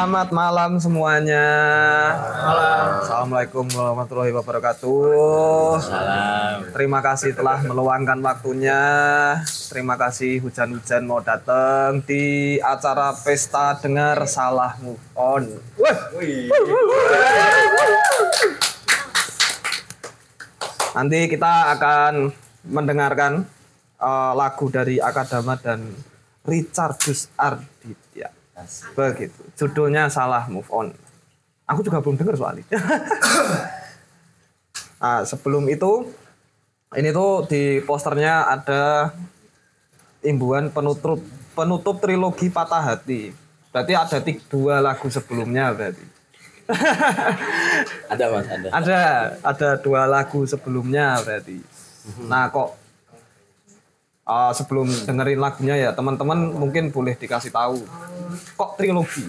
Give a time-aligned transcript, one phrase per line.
[0.00, 1.44] Selamat malam semuanya.
[2.24, 3.04] Malam.
[3.04, 5.76] Assalamualaikum warahmatullahi wabarakatuh.
[5.76, 6.72] Salam.
[6.72, 8.80] Terima kasih telah meluangkan waktunya.
[9.44, 15.44] Terima kasih hujan-hujan mau datang di acara pesta dengar salah move on.
[20.96, 22.32] Nanti kita akan
[22.64, 23.44] mendengarkan
[24.00, 25.92] eh, lagu dari Akadama dan
[26.48, 28.39] Richardus Arditya.
[28.96, 29.40] Begitu.
[29.56, 30.88] Judulnya salah move on.
[31.70, 32.66] Aku juga belum dengar soalnya.
[35.02, 36.10] nah, sebelum itu
[36.98, 39.14] ini tuh di posternya ada
[40.26, 41.22] imbuhan penutup
[41.54, 43.30] penutup trilogi Patah Hati.
[43.70, 46.06] Berarti ada tiga, dua lagu sebelumnya berarti.
[48.10, 48.68] Ada mas, ada.
[48.74, 49.00] Ada
[49.42, 51.62] ada dua lagu sebelumnya berarti.
[52.26, 52.79] Nah kok
[54.26, 57.84] uh, sebelum dengerin lagunya ya teman-teman mungkin boleh dikasih tahu
[58.56, 59.28] kok trilogi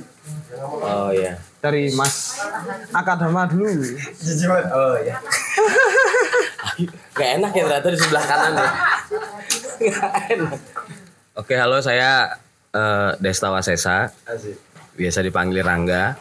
[0.83, 1.39] Oh iya.
[1.63, 2.37] dari Mas
[2.93, 3.71] Akadama dulu.
[4.71, 5.15] Oh iya.
[7.15, 8.69] Gak enak ya ternyata di sebelah kanan ya.
[9.89, 10.59] Gak enak.
[11.39, 12.37] Oke, halo saya
[12.75, 14.11] eh, Desta Wasesa.
[14.93, 16.19] Biasa dipanggil Rangga.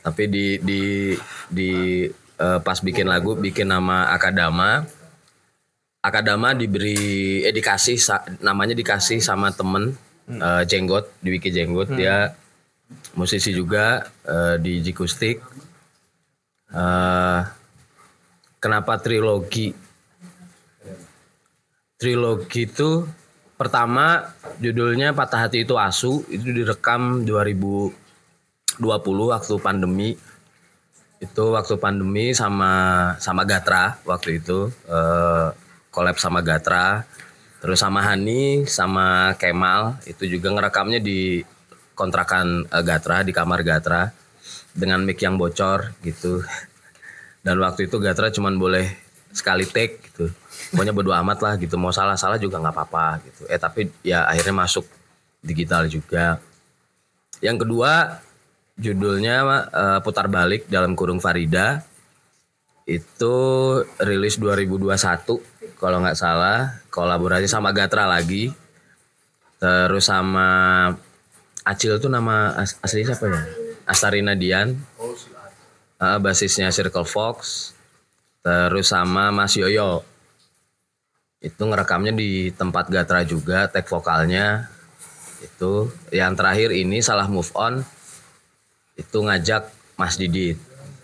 [0.00, 0.82] Tapi di di
[1.48, 1.70] di
[2.38, 4.84] eh, pas bikin lagu bikin nama Akadama.
[6.00, 8.00] Akadama diberi eh dikasih
[8.40, 9.92] namanya dikasih sama temen
[10.32, 11.92] eh, Jenggot di Wiki Jenggot.
[11.92, 12.32] Dia
[13.20, 15.44] musisi juga eh, di Jikustik.
[16.72, 17.40] Eh,
[18.56, 19.76] kenapa trilogi?
[22.00, 23.04] Trilogi itu
[23.60, 24.24] pertama
[24.56, 26.24] judulnya Patah Hati itu Asu.
[26.32, 27.92] Itu direkam 2020
[29.04, 30.16] waktu pandemi.
[31.20, 32.72] Itu waktu pandemi sama
[33.20, 34.72] sama Gatra waktu itu.
[34.88, 35.59] Eh,
[35.90, 37.04] collab sama Gatra
[37.60, 41.44] terus sama Hani sama Kemal itu juga ngerekamnya di
[42.00, 44.08] kontrakan eh, Gatra di kamar Gatra
[44.72, 46.40] dengan mic yang bocor gitu.
[47.44, 48.88] Dan waktu itu Gatra cuman boleh
[49.30, 50.32] sekali take gitu.
[50.72, 51.76] Pokoknya bodo amat lah gitu.
[51.76, 53.42] Mau salah salah juga nggak apa-apa gitu.
[53.52, 54.88] Eh tapi ya akhirnya masuk
[55.44, 56.40] digital juga.
[57.44, 57.92] Yang kedua
[58.80, 59.36] judulnya
[59.68, 61.84] eh, putar balik dalam kurung Farida
[62.88, 63.36] itu
[64.00, 66.80] rilis 2021 kalau nggak salah.
[66.92, 68.52] Kolaborasi sama Gatra lagi.
[69.60, 70.48] Terus sama
[71.60, 73.40] Acil tuh nama as- asli siapa ya?
[73.84, 74.76] Astarina Dian.
[76.00, 77.70] Eh, basisnya Circle Fox.
[78.40, 80.00] Terus sama Mas Yoyo.
[81.40, 84.68] Itu ngerekamnya di tempat Gatra juga tag vokalnya.
[85.44, 87.84] Itu yang terakhir ini salah move on.
[88.96, 89.68] Itu ngajak
[90.00, 90.56] Mas Didit.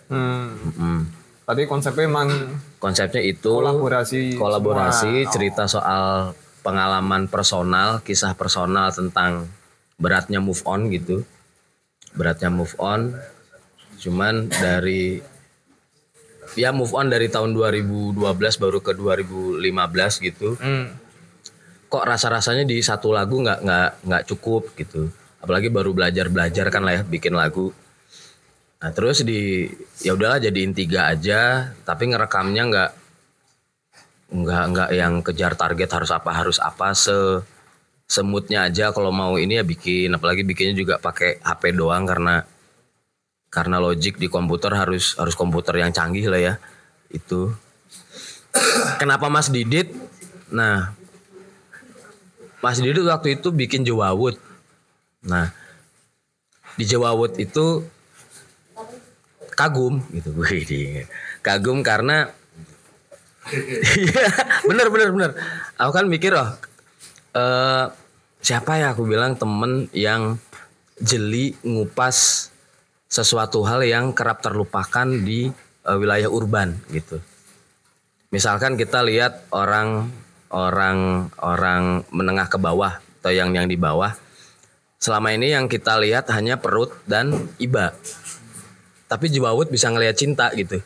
[0.09, 0.53] Hmm.
[0.77, 1.16] Mm.
[1.47, 2.27] Tadi konsepnya emang
[2.75, 4.35] konsepnya itu kolaborasi.
[4.35, 5.31] kolaborasi semua.
[5.31, 9.47] cerita soal pengalaman personal kisah personal tentang
[9.95, 11.23] beratnya move on gitu
[12.11, 13.15] beratnya move on
[13.95, 15.23] cuman dari
[16.53, 18.19] ya move on dari tahun 2012
[18.59, 19.63] baru ke 2015
[20.27, 20.91] gitu Hmm.
[21.87, 25.07] kok rasa rasanya di satu lagu nggak nggak nggak cukup gitu
[25.39, 27.71] apalagi baru belajar belajar kan lah ya bikin lagu
[28.77, 29.65] nah terus di
[30.05, 32.91] ya udahlah jadiin tiga aja tapi ngerekamnya nggak
[34.27, 37.41] nggak nggak yang kejar target harus apa harus apa se
[38.07, 38.95] semutnya aja.
[38.95, 42.43] Kalau mau ini ya bikin apalagi bikinnya juga pakai HP doang karena
[43.51, 46.53] karena logic di komputer harus harus komputer yang canggih lah ya
[47.11, 47.51] itu.
[48.97, 49.91] Kenapa Mas Didit?
[50.51, 50.95] Nah
[52.63, 54.39] Mas Didit waktu itu bikin Jewawut.
[55.27, 55.51] Nah,
[56.79, 57.83] di Jewawut itu
[59.57, 60.31] kagum gitu.
[61.41, 62.29] Kagum karena
[63.47, 64.27] Iya,
[64.67, 65.31] bener bener bener.
[65.79, 66.51] Aku kan mikir oh,
[67.31, 67.85] eh,
[68.43, 70.35] siapa ya aku bilang temen yang
[70.99, 72.49] jeli ngupas
[73.07, 75.47] sesuatu hal yang kerap terlupakan di
[75.87, 77.23] eh, wilayah urban gitu.
[78.35, 80.11] Misalkan kita lihat orang
[80.51, 84.11] orang orang menengah ke bawah atau yang yang di bawah.
[84.97, 87.31] Selama ini yang kita lihat hanya perut dan
[87.61, 87.93] iba.
[89.07, 90.83] Tapi Jewawut bisa ngelihat cinta gitu.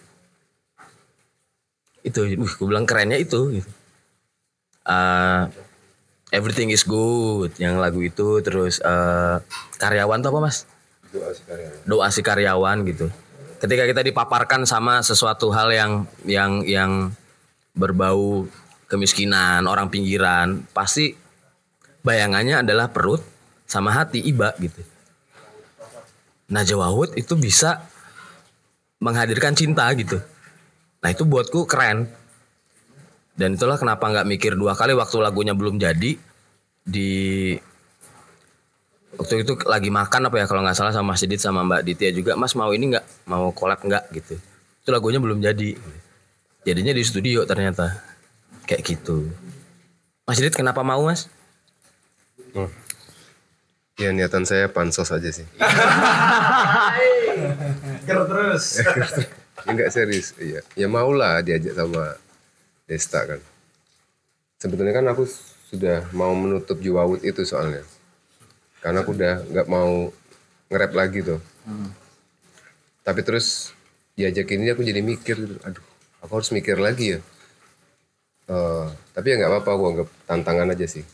[2.05, 3.61] Itu, wih, gue bilang kerennya itu.
[3.61, 3.69] Gitu.
[4.85, 5.49] Uh,
[6.31, 9.43] Everything is good, yang lagu itu terus uh,
[9.75, 10.63] karyawan tuh apa mas?
[11.83, 13.11] Doa si karyawan gitu.
[13.59, 15.91] Ketika kita dipaparkan sama sesuatu hal yang
[16.23, 17.11] yang yang
[17.75, 18.47] berbau
[18.87, 21.19] kemiskinan, orang pinggiran, pasti
[21.99, 23.19] bayangannya adalah perut
[23.67, 24.87] sama hati iba gitu.
[26.47, 27.90] Nah Jawahut itu bisa
[29.01, 30.21] menghadirkan cinta gitu.
[31.01, 32.07] Nah itu buatku keren.
[33.33, 36.13] Dan itulah kenapa nggak mikir dua kali waktu lagunya belum jadi
[36.85, 37.11] di
[39.17, 42.09] waktu itu lagi makan apa ya kalau nggak salah sama Mas Didit sama Mbak Ditya
[42.13, 44.35] juga Mas mau ini nggak mau collab nggak gitu
[44.81, 45.77] itu lagunya belum jadi
[46.65, 48.01] jadinya di studio ternyata
[48.65, 49.29] kayak gitu
[50.25, 51.29] Mas Didit kenapa mau Mas
[52.51, 52.67] Oh.
[53.95, 55.47] Ya niatan saya pansos aja sih.
[58.11, 58.65] Ger terus.
[59.69, 60.35] Enggak serius.
[60.35, 60.61] Iya.
[60.75, 62.19] Ya maulah diajak sama
[62.83, 63.39] Desta kan.
[64.59, 65.23] Sebetulnya kan aku
[65.71, 67.87] sudah mau menutup Juwawut itu soalnya.
[68.83, 70.11] Karena aku udah nggak mau
[70.67, 71.39] nge-rap lagi tuh.
[73.01, 73.71] Tapi terus
[74.13, 75.55] diajak ini aku jadi mikir gitu.
[75.63, 75.85] Aduh,
[76.19, 77.19] aku harus mikir lagi ya.
[78.51, 81.05] Eh, tapi ya nggak apa-apa, aku anggap tantangan aja sih.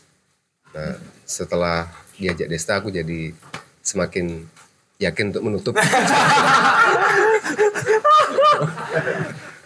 [0.74, 1.86] Nah, setelah
[2.18, 3.32] diajak Desta aku jadi
[3.80, 4.44] semakin
[4.98, 5.74] yakin untuk menutup.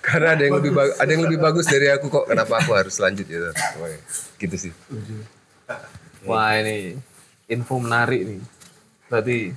[0.02, 2.29] Karena ada yang lebih bagus, ada yang lebih bagus dari aku kok.
[2.29, 3.49] Kenapa aku harus lanjut gitu?
[4.37, 4.73] Gitu sih.
[6.29, 7.00] Wah ini
[7.49, 8.40] info menarik nih.
[9.08, 9.56] Berarti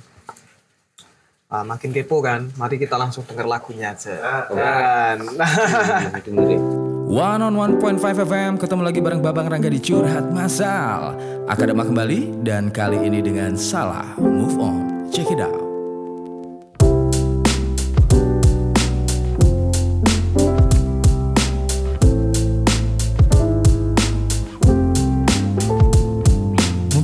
[1.52, 2.48] ah, makin kepo kan?
[2.56, 4.46] Mari kita langsung denger lagunya aja.
[4.48, 5.28] Kan?
[6.24, 6.62] dengerin
[7.06, 11.14] 101.5 FM ketemu lagi bareng Babang Rangga di Curhat Masal
[11.46, 15.65] Akadema kembali dan kali ini dengan Salah Move On Check it out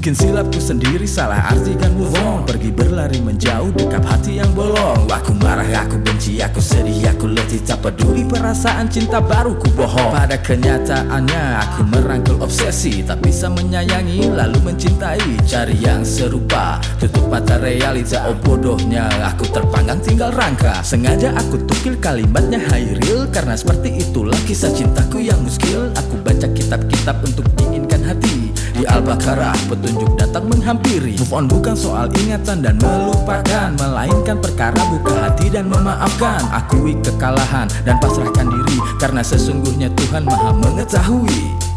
[0.03, 2.43] Mungkin silapku sendiri salah artikan move on.
[2.43, 5.07] Pergi berlari menjauh dekap hati yang bolong.
[5.07, 7.63] Aku marah, aku benci, aku sedih, aku letih.
[7.63, 10.11] Tak peduli perasaan cinta baru ku bohong.
[10.11, 13.07] Pada kenyataannya aku merangkul obsesi.
[13.07, 15.39] Tak bisa menyayangi lalu mencintai.
[15.47, 18.27] Cari yang serupa Tutup mata realita.
[18.27, 20.83] Oh bodohnya aku terpanggang tinggal rangka.
[20.83, 23.31] Sengaja aku tukil kalimatnya high real.
[23.31, 25.95] Karena seperti itulah kisah cintaku yang muskil.
[25.95, 28.52] Aku baca kitab-kitab untuk diinginkan hati
[28.83, 31.15] Di Al-Baqarah petunjuk datang menghampiri.
[31.15, 36.43] Move on bukan soal ingatan dan melupakan Melainkan perkara buka hati dan memaafkan.
[36.51, 41.72] Akui kekalahan dan pasrahkan diri Karena sesungguhnya Tuhan maha mengetahui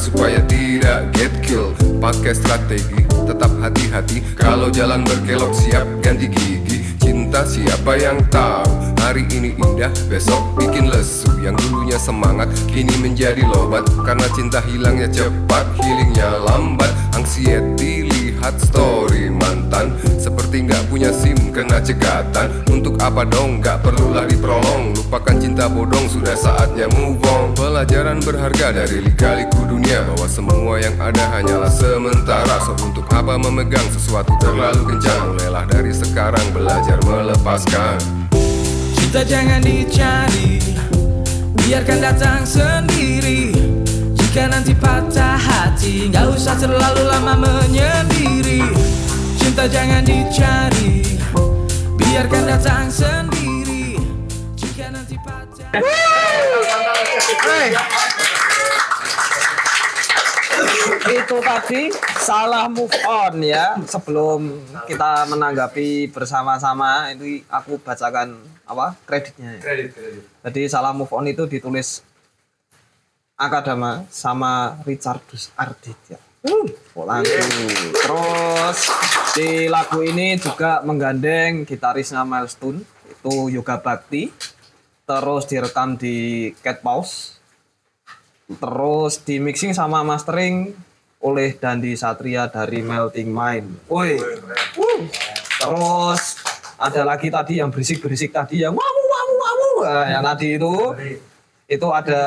[0.00, 1.76] supaya tidak get kill.
[2.00, 4.24] Pakai strategi, tetap hati-hati.
[4.32, 6.80] Kalau jalan berkelok siap ganti gigi.
[6.96, 8.96] Cinta siapa yang tahu?
[9.04, 11.28] Hari ini indah, besok bikin lesu.
[11.44, 13.84] Yang dulunya semangat, kini menjadi lobat.
[14.06, 16.88] Karena cinta hilangnya cepat, healingnya lambat.
[17.12, 23.64] Anxiety lihat story mantan Seperti nggak punya sim kena cegatan Untuk apa dong?
[23.64, 27.50] Nggak perlulah diprolong Lupakan cinta bodong sudah saatnya move on.
[27.58, 30.06] Pelajaran berharga dari lika-liku dunia.
[30.06, 32.62] Bahwa semua yang ada hanyalah sementara.
[32.62, 35.34] So untuk apa memegang sesuatu terlalu kencang?
[35.34, 37.98] Mulailah dari sekarang belajar melepaskan.
[38.94, 40.62] Cinta jangan dicari.
[41.58, 43.50] Biarkan datang sendiri.
[44.14, 48.62] Jika nanti patah hati Gak usah terlalu lama menyendiri
[49.50, 51.02] Cinta jangan dicari.
[51.98, 53.98] Biarkan datang sendiri.
[54.54, 55.66] Jika nanti patah
[61.02, 61.82] itu tadi
[62.22, 64.54] salah move on ya sebelum
[64.86, 67.10] kita menanggapi bersama-sama.
[67.10, 68.38] Itu aku bacakan
[68.70, 69.90] apa kreditnya ya.
[70.46, 72.06] jadi salah move on itu ditulis
[73.34, 76.22] Akadama sama Richardus Arditya.
[76.46, 77.50] Hmm, kok langsung.
[77.98, 78.78] Terus
[79.34, 84.30] di lagu ini juga menggandeng gitarisnya Milestone itu Yoga Bakti.
[85.06, 87.38] Terus direkam di Cat Paus.
[88.46, 90.70] Terus di mixing sama mastering
[91.20, 93.90] oleh Dandi Satria dari Melting Mind.
[93.90, 94.18] Woi.
[95.60, 96.22] Terus
[96.80, 99.70] ada lagi tadi yang berisik-berisik tadi yang wawu wawu wawu.
[99.84, 100.74] Nah, yang tadi itu
[101.68, 102.22] itu ada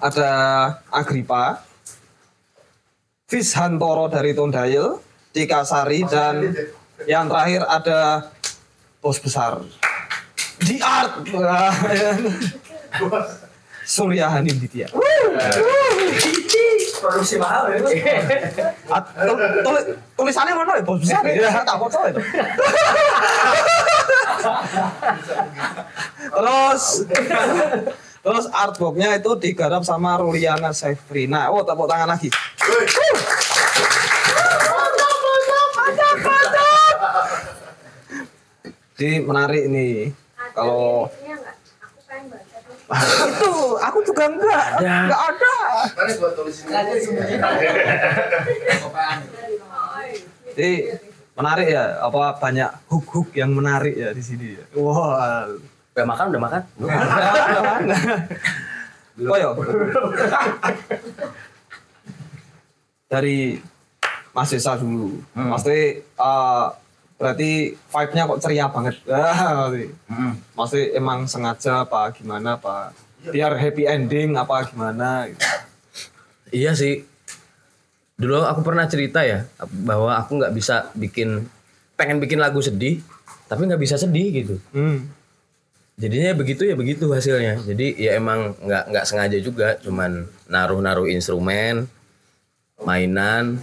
[0.00, 0.30] ada
[0.88, 1.60] Agripa,
[3.28, 4.96] Fis Hantoro dari Tondayel,
[5.30, 6.42] Tika Sari dan
[7.06, 8.30] yang terakhir ada
[8.98, 9.62] bos besar.
[10.60, 11.24] Di art.
[13.86, 14.86] Surya Hanim Ditya.
[17.00, 20.84] produksi mahal ya tul- tul- tulisannya mana ya?
[20.84, 21.48] Bos besar ya?
[21.64, 22.20] Tak foto itu
[26.30, 26.84] terus
[28.20, 31.48] terus artworknya itu digarap sama Ruliana Sefrina.
[31.48, 32.28] Oh tepuk tangan lagi
[39.00, 40.12] jadi menarik nih
[40.52, 41.08] kalau
[43.00, 43.52] itu
[43.86, 45.54] aku juga enggak enggak ada.
[45.96, 46.68] Mana gua tulisin
[50.52, 51.00] jadi
[51.32, 54.68] menarik ya apa banyak hook hook yang menarik ya di sini ya.
[54.76, 55.48] Wah.
[55.96, 56.62] Udah makan, udah makan?
[59.32, 59.48] oh ya
[63.08, 63.64] dari
[64.36, 65.24] Mas Desa dulu.
[65.32, 66.66] Pasti eh,
[67.20, 69.92] berarti vibe-nya kok ceria banget Ah, berarti.
[70.56, 75.44] Maksudnya emang sengaja apa gimana apa biar happy ending apa gimana gitu.
[76.50, 77.04] Iya sih.
[78.16, 79.44] Dulu aku pernah cerita ya
[79.84, 81.44] bahwa aku nggak bisa bikin
[82.00, 83.04] pengen bikin lagu sedih,
[83.44, 84.56] tapi nggak bisa sedih gitu.
[84.72, 85.12] Hmm.
[86.00, 87.60] Jadinya begitu ya begitu hasilnya.
[87.60, 91.84] Jadi ya emang nggak nggak sengaja juga, cuman naruh-naruh instrumen,
[92.80, 93.60] mainan,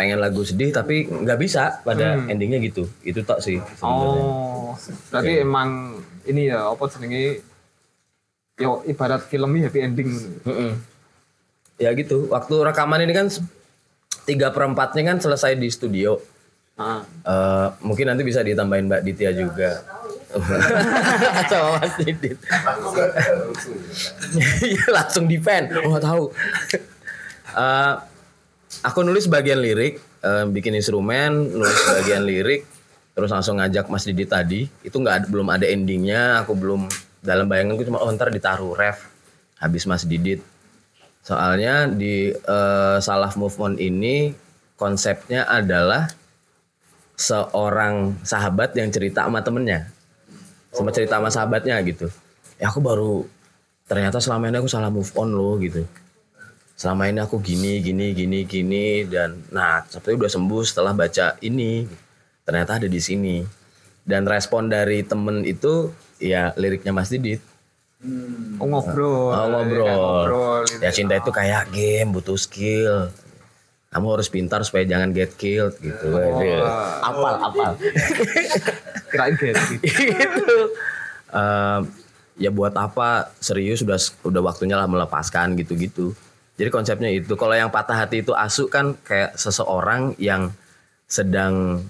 [0.00, 2.88] pengen lagu sedih tapi nggak bisa pada endingnya gitu.
[3.04, 3.60] Itu tak sih.
[3.60, 4.24] sebenarnya.
[4.24, 4.72] Oh,
[5.12, 7.44] berarti emang ini ya apa jenenge
[8.56, 10.08] yo ibarat filmnya happy ending.
[10.48, 10.80] Mm-mm.
[11.76, 12.32] Ya gitu.
[12.32, 13.28] Waktu rekaman ini kan
[14.24, 16.16] tiga perempatnya kan selesai di studio.
[16.80, 17.04] Ah.
[17.04, 19.84] Eh, mungkin nanti bisa ditambahin Mbak Ditya juga.
[21.52, 22.40] Sama Mas Didit.
[24.64, 25.68] Iya langsung di pen.
[25.84, 26.32] Oh tahu.
[27.50, 27.94] Eh,
[28.82, 32.64] aku nulis bagian lirik, eh, bikin instrumen, nulis bagian lirik,
[33.12, 34.70] terus langsung ngajak Mas Didit tadi.
[34.86, 36.42] Itu nggak ada- belum ada endingnya.
[36.46, 36.86] Aku belum
[37.20, 39.10] dalam bayanganku cuma oh ntar ditaruh ref
[39.60, 40.40] habis Mas Didit.
[41.20, 44.32] Soalnya di eh, Salah Move On ini
[44.80, 46.08] konsepnya adalah
[47.20, 49.92] seorang sahabat yang cerita sama temennya
[50.72, 52.08] sama cerita sama sahabatnya gitu
[52.56, 53.28] ya aku baru
[53.84, 55.84] ternyata selama ini aku salah move on loh gitu
[56.80, 61.84] selama ini aku gini gini gini gini dan nah tapi udah sembuh setelah baca ini
[62.48, 63.44] ternyata ada di sini
[64.08, 67.44] dan respon dari temen itu ya liriknya Mas Didit
[68.56, 69.28] Oh, ngobrol.
[69.28, 69.92] Oh, ngobrol.
[69.92, 70.80] Ngobrol gitu.
[70.80, 73.12] ya cinta itu kayak game butuh skill
[73.92, 76.08] kamu harus pintar supaya jangan get killed gitu
[77.04, 77.76] apal apal
[79.12, 79.52] Kirain gitu.
[80.16, 80.50] gitu.
[81.28, 81.80] Em,
[82.40, 86.16] ya buat apa serius sudah udah waktunya lah melepaskan gitu-gitu.
[86.60, 87.32] Jadi konsepnya itu.
[87.40, 90.52] Kalau yang patah hati itu asu kan kayak seseorang yang
[91.08, 91.80] sedang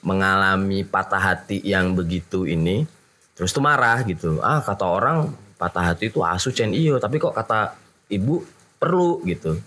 [0.00, 2.88] mengalami patah hati yang begitu ini
[3.36, 4.40] terus tuh marah gitu.
[4.40, 7.76] Ah kata orang patah hati itu asu cen iyo tapi kok kata
[8.08, 8.40] ibu
[8.80, 9.60] perlu gitu.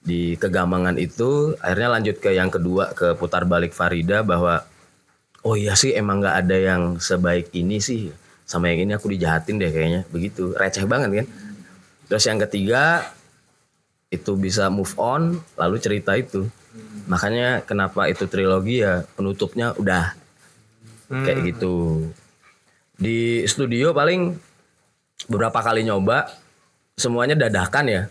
[0.00, 4.62] Di kegamangan itu akhirnya lanjut ke yang kedua ke putar balik Farida bahwa
[5.42, 8.14] oh iya sih emang nggak ada yang sebaik ini sih
[8.46, 11.26] sama yang ini aku dijahatin deh kayaknya begitu receh banget kan
[12.10, 13.06] terus yang ketiga
[14.10, 16.50] itu bisa move on lalu cerita itu.
[17.06, 20.14] Makanya kenapa itu trilogi ya penutupnya udah.
[21.10, 22.06] Kayak gitu.
[22.94, 24.34] Di studio paling
[25.26, 26.26] beberapa kali nyoba
[26.94, 28.02] semuanya dadakan ya.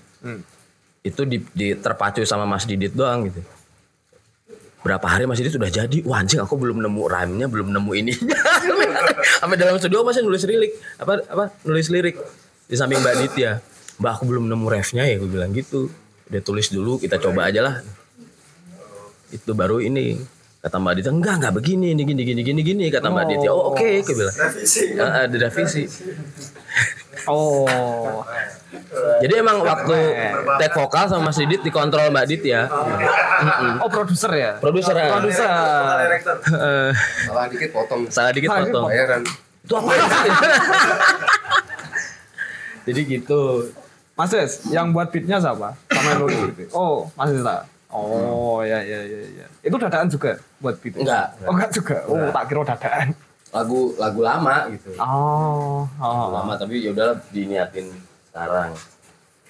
[0.99, 3.39] Itu di, di- terpacu sama Mas Didit doang gitu.
[4.79, 5.99] Berapa hari Mas Didit sudah jadi?
[6.03, 8.39] Wah anjing aku belum nemu rhyme-nya belum nemu ininya
[9.39, 10.75] sampai dalam studio masih nulis lirik.
[10.95, 11.45] Apa apa?
[11.63, 12.19] Nulis lirik.
[12.67, 13.51] Di samping Mbak Ditya
[13.99, 15.91] Mbak aku belum nemu refnya ya gue bilang gitu.
[16.27, 17.75] Udah tulis dulu kita coba aja lah.
[19.29, 20.17] Itu baru ini
[20.59, 23.71] kata Mbak Ditya enggak enggak begini ini gini gini gini gini kata Mbak Ditya oh
[23.71, 24.35] oke gue bilang.
[24.99, 25.83] "Ah, ada revisi
[27.27, 28.23] Oh.
[29.19, 29.91] jadi emang waktu
[30.55, 32.63] take vokal sama Mas Didit dikontrol Mbak Ditya
[33.77, 34.51] Oh, produser ya?
[34.55, 35.51] produser Produser.
[36.47, 36.91] Eh,
[37.27, 38.01] Salah dikit potong.
[38.07, 38.87] salah dikit potong.
[38.87, 39.21] Bayaran.
[39.59, 39.91] itu apa
[42.87, 43.41] jadi gitu
[44.19, 45.79] Mas Des, yang buat beatnya siapa?
[45.87, 46.67] Sama yang nulis gitu.
[46.75, 47.63] Oh, Mas Desa.
[47.87, 49.45] Oh, ya ya ya ya.
[49.63, 50.99] Itu dadaan juga buat beat?
[50.99, 51.39] Enggak.
[51.47, 51.95] Oh, enggak juga.
[52.03, 53.15] Oh, tak kira dadaan.
[53.49, 56.37] lagu lagu lama gitu Oh, lagu oh.
[56.37, 57.89] lama tapi ya udah diniatin
[58.29, 58.77] sekarang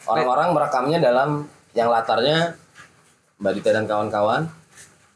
[0.07, 1.29] orang-orang merekamnya dalam
[1.75, 2.55] yang latarnya
[3.43, 4.47] Mbak Dita dan kawan-kawan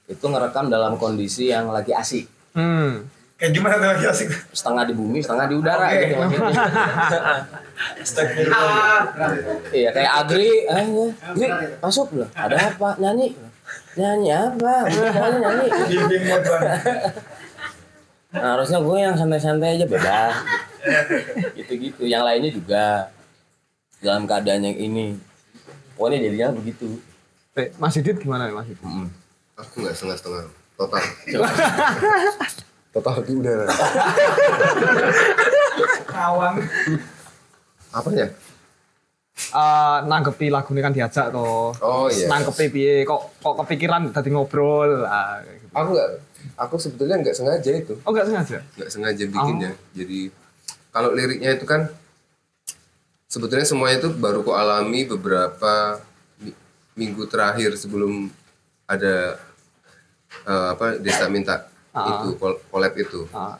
[0.03, 3.07] itu ngerekam dalam kondisi yang lagi asik Hmm.
[3.33, 4.29] Kayak gimana tuh lagi asik?
[4.53, 6.61] setengah di bumi setengah di udara gitu maksudnya
[9.75, 11.07] iya kayak Agri eh ya.
[11.27, 11.47] Agri
[11.83, 13.35] masuk loh ada apa nyanyi
[13.99, 16.23] nyanyi apa nyanyi nyanyi Bimbing.
[18.33, 20.33] Nah, harusnya gue yang santai-santai aja bebas.
[21.53, 22.01] Gitu-gitu.
[22.09, 22.85] Yang lainnya juga
[24.01, 25.21] dalam keadaan yang ini.
[25.93, 26.97] Pokoknya jadinya begitu.
[27.53, 28.81] Eh, Mas Didit gimana Mas Didit?
[28.81, 29.05] Mm.
[29.53, 30.49] Aku nggak setengah-setengah.
[30.81, 31.03] Total.
[32.93, 33.65] Total di udara.
[36.05, 36.61] Kawang.
[37.89, 38.27] Apanya?
[39.33, 41.73] Eh, nanggepi lagu ini kan diajak toh.
[41.81, 42.29] Oh, iya.
[42.29, 45.09] Nanggepi piye kok kok kepikiran tadi ngobrol.
[45.09, 45.73] Kayak gitu.
[45.73, 46.09] Aku nggak.
[46.53, 47.97] Aku sebetulnya nggak sengaja itu.
[48.05, 48.57] Oh, enggak sengaja.
[48.77, 49.71] Nggak sengaja bikinnya.
[49.97, 50.29] Jadi
[50.93, 51.89] kalau liriknya itu kan
[53.25, 55.97] sebetulnya semuanya itu baru ku alami beberapa
[56.37, 56.53] mi-
[56.93, 58.29] minggu terakhir sebelum
[58.85, 59.41] ada
[60.45, 63.29] eh, apa Desta minta itu kol- collab itu.
[63.29, 63.57] Ah.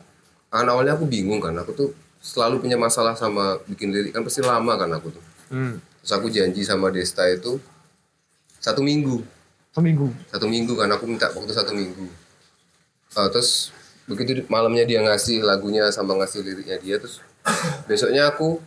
[0.50, 4.42] Kan awalnya aku bingung kan, aku tuh selalu punya masalah sama bikin lirik kan pasti
[4.42, 5.24] lama kan aku tuh.
[5.50, 5.78] Hmm.
[6.00, 7.58] Terus aku janji sama Desta itu
[8.58, 9.22] satu minggu,
[9.70, 10.08] Seminggu.
[10.28, 12.08] satu minggu kan aku minta waktu satu minggu.
[13.14, 13.70] Eh, terus
[14.04, 17.24] begitu malamnya dia ngasih lagunya sama ngasih liriknya dia terus
[17.88, 18.60] besoknya aku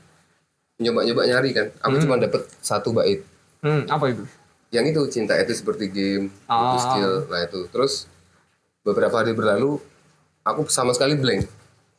[0.76, 3.24] nyoba-nyoba nyari kan, aku cuma dapet satu bait
[3.58, 4.22] Hmm, apa itu?
[4.68, 6.70] yang itu cinta itu seperti game Ah.
[6.70, 8.04] itu skill nah itu terus
[8.86, 9.82] beberapa hari berlalu
[10.46, 11.50] aku sama sekali blank.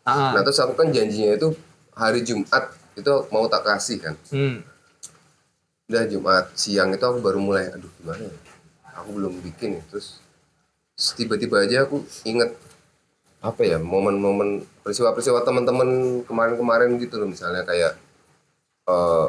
[0.07, 0.31] Ah.
[0.31, 1.51] nah terus aku kan janjinya itu
[1.91, 4.15] hari Jumat itu mau tak kasih kan.
[4.31, 4.63] Hmm.
[5.87, 7.67] udah Jumat siang itu aku baru mulai.
[7.75, 8.35] Aduh gimana ya?
[9.03, 10.23] Aku belum bikin ya terus
[11.19, 12.55] tiba-tiba aja aku inget
[13.43, 17.27] apa ya momen-momen peristiwa-peristiwa teman-teman kemarin-kemarin gitu loh.
[17.27, 17.99] Misalnya kayak
[18.87, 19.27] eh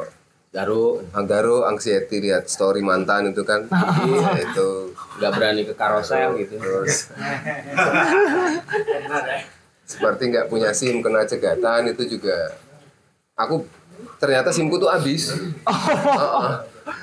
[0.49, 3.67] Garu Anggaro anxiety lihat story mantan itu kan.
[4.09, 4.88] Iya, itu
[5.19, 6.55] nggak berani ke karosel gitu.
[6.57, 7.11] terus
[9.89, 12.55] seperti nggak punya sim kena cegatan itu juga.
[13.35, 13.65] Aku
[14.21, 15.33] ternyata simku tuh habis.
[15.65, 16.49] Heeh.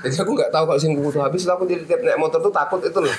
[0.02, 1.42] jadi aku nggak tahu kalau simku tuh habis.
[1.44, 3.12] Aku jadi tiap naik motor tuh takut itu loh.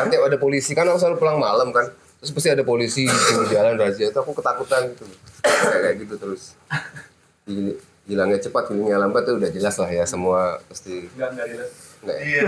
[0.00, 1.86] Nanti ada polisi kan aku selalu pulang malam kan.
[2.20, 4.08] Terus pasti ada polisi di jalan razia.
[4.08, 5.04] Itu aku ketakutan gitu
[5.44, 6.56] kayak gitu terus.
[7.44, 7.78] Hil-
[8.08, 11.06] hilangnya cepat hilangnya lambat tuh udah jelas lah ya semua pasti.
[11.12, 11.66] Enggak enggak gitu.
[12.00, 12.40] Nggak ya?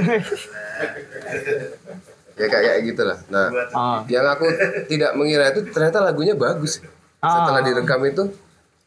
[2.32, 4.00] ya kayak kayak gitulah nah Ah.
[4.06, 4.49] yang aku
[4.88, 6.80] tidak mengira itu ternyata lagunya bagus
[7.18, 7.62] setelah Ah.
[7.62, 8.25] direkam itu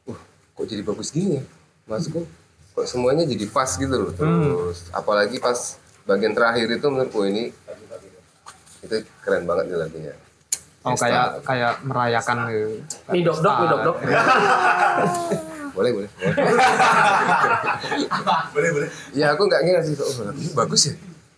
[0.06, 0.20] uh
[0.52, 1.44] kok jadi bagus gini ya
[1.86, 2.26] maksudku
[2.74, 7.54] kok semuanya jadi pas gitu loh terus apalagi pas bagian terakhir itu menurutku ini
[8.82, 10.14] itu keren banget nih lagunya
[10.82, 12.78] Oh kayak kayak merayakan gitu.
[13.10, 13.98] Nih dok dok, dok dok.
[15.76, 16.36] boleh boleh, boleh.
[18.50, 18.90] Boleh boleh.
[19.12, 20.12] ya aku nggak ngira sih oh
[20.54, 20.94] bagus ya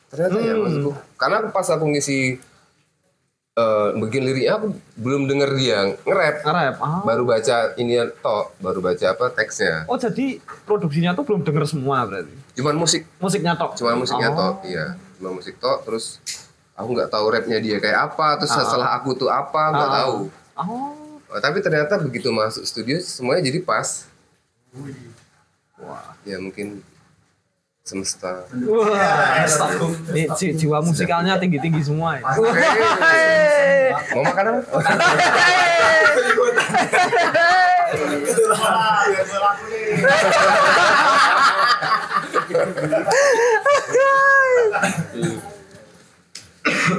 [0.08, 2.38] ternyata ya maksudku karena pas aku ngisi
[3.52, 6.76] eh bikin liriknya aku belum denger dia nge-rap Nge-rap.
[6.78, 7.02] Ah.
[7.04, 12.06] baru baca ini tok baru baca apa teksnya Oh jadi produksinya tuh belum denger semua
[12.06, 12.30] berarti.
[12.54, 13.74] cuman musik Musiknya tok.
[13.74, 14.38] cuman musiknya Oh.
[14.54, 16.22] tok iya cuma musik tok terus
[16.72, 19.96] aku nggak tahu rapnya dia kayak apa terus setelah aku tuh apa nggak Ah.
[20.00, 20.18] tahu
[20.56, 20.94] Oh.
[21.28, 24.07] Oh, tapi ternyata begitu masuk studio semuanya jadi pas
[25.78, 26.82] wah ya mungkin
[27.84, 29.48] semesta Wah.
[30.12, 32.24] Ini ji- jiwa musikalnya tinggi-tinggi semua ya.
[34.12, 34.78] mau makan apa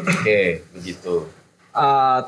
[0.09, 0.41] Oke,
[0.75, 1.14] begitu.
[1.71, 2.19] Eh,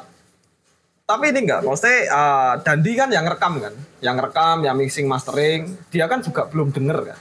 [1.11, 5.75] tapi ini enggak, maksudnya eh, Dandi kan yang rekam kan, yang rekam, yang mixing, mastering,
[5.91, 7.19] dia kan juga belum denger kan.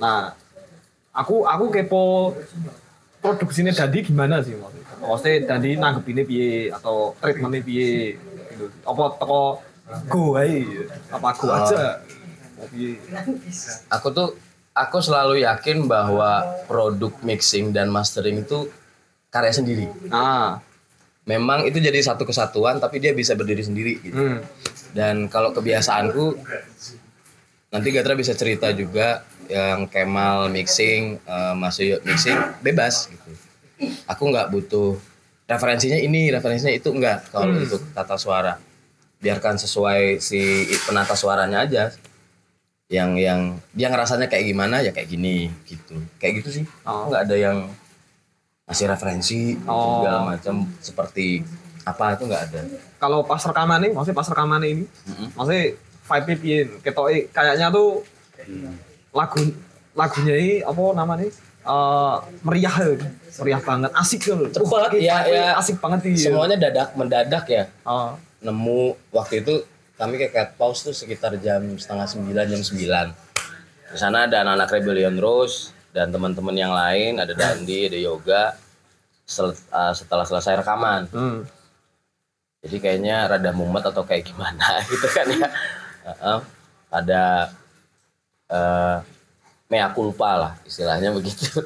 [0.00, 0.32] Nah,
[1.12, 2.32] aku aku kepo
[3.20, 4.96] produksinya Dandi gimana sih maksudnya?
[5.04, 8.16] Maksudnya Dandi nanggepinnya piye atau treatmentnya piye
[8.56, 8.72] gitu.
[8.88, 9.60] Apa teko
[10.08, 10.64] go ae,
[11.12, 12.00] apa go aja.
[12.72, 12.96] Piye?
[13.92, 14.40] Aku tuh
[14.72, 18.72] aku selalu yakin bahwa produk mixing dan mastering itu
[19.28, 19.86] karya sendiri.
[20.08, 20.64] Nah,
[21.28, 24.16] Memang itu jadi satu kesatuan tapi dia bisa berdiri sendiri gitu.
[24.16, 24.40] hmm.
[24.96, 26.40] Dan kalau kebiasaanku
[27.68, 33.30] nanti Gatra bisa cerita juga yang Kemal mixing, eh, Mas Yoyo mixing bebas gitu.
[34.08, 34.96] Aku nggak butuh
[35.48, 38.56] referensinya ini, referensinya itu enggak kalau untuk tata suara.
[39.18, 41.84] Biarkan sesuai si penata suaranya aja.
[42.88, 43.40] Yang yang
[43.76, 46.00] dia ngerasanya kayak gimana ya kayak gini gitu.
[46.16, 46.64] Kayak gitu sih.
[46.88, 47.12] Oh.
[47.12, 47.56] Nggak ada yang
[48.68, 50.04] ngasih referensi Oh.
[50.04, 51.40] segala macam seperti
[51.82, 52.60] apa itu nggak ada.
[53.00, 54.84] kalau pas rekaman nih, maksudnya pas rekaman ini,
[55.32, 55.64] maksudnya
[56.04, 58.04] vibe piye, ketoknya kayaknya tuh
[59.10, 59.40] lagu
[59.94, 61.28] lagunya ini apa namanya?
[61.68, 62.76] eh meriah,
[63.40, 64.48] meriah banget, asik tuh.
[64.48, 65.46] Cepet, ya, ya.
[65.56, 66.28] asik banget sih.
[66.28, 67.68] Semuanya dadak mendadak ya.
[67.84, 73.06] Oh, Nemu waktu itu kami ke Cat Pause tuh sekitar jam setengah sembilan jam sembilan.
[73.92, 78.54] Di sana ada anak-anak Rebellion Rose dan teman-teman yang lain, ada Dandi, ada Yoga.
[79.28, 81.44] Sel- uh, setelah selesai rekaman, hmm.
[82.64, 85.48] jadi kayaknya rada mumet atau kayak gimana gitu kan ya.
[86.08, 86.38] Heeh.
[86.88, 87.52] ada
[88.48, 88.96] eh
[89.68, 91.60] mea culpa lah istilahnya begitu.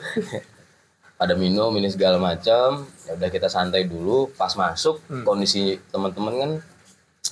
[1.22, 4.26] Pada minum ini segala macam, ya udah kita santai dulu.
[4.34, 6.50] Pas masuk kondisi teman-teman kan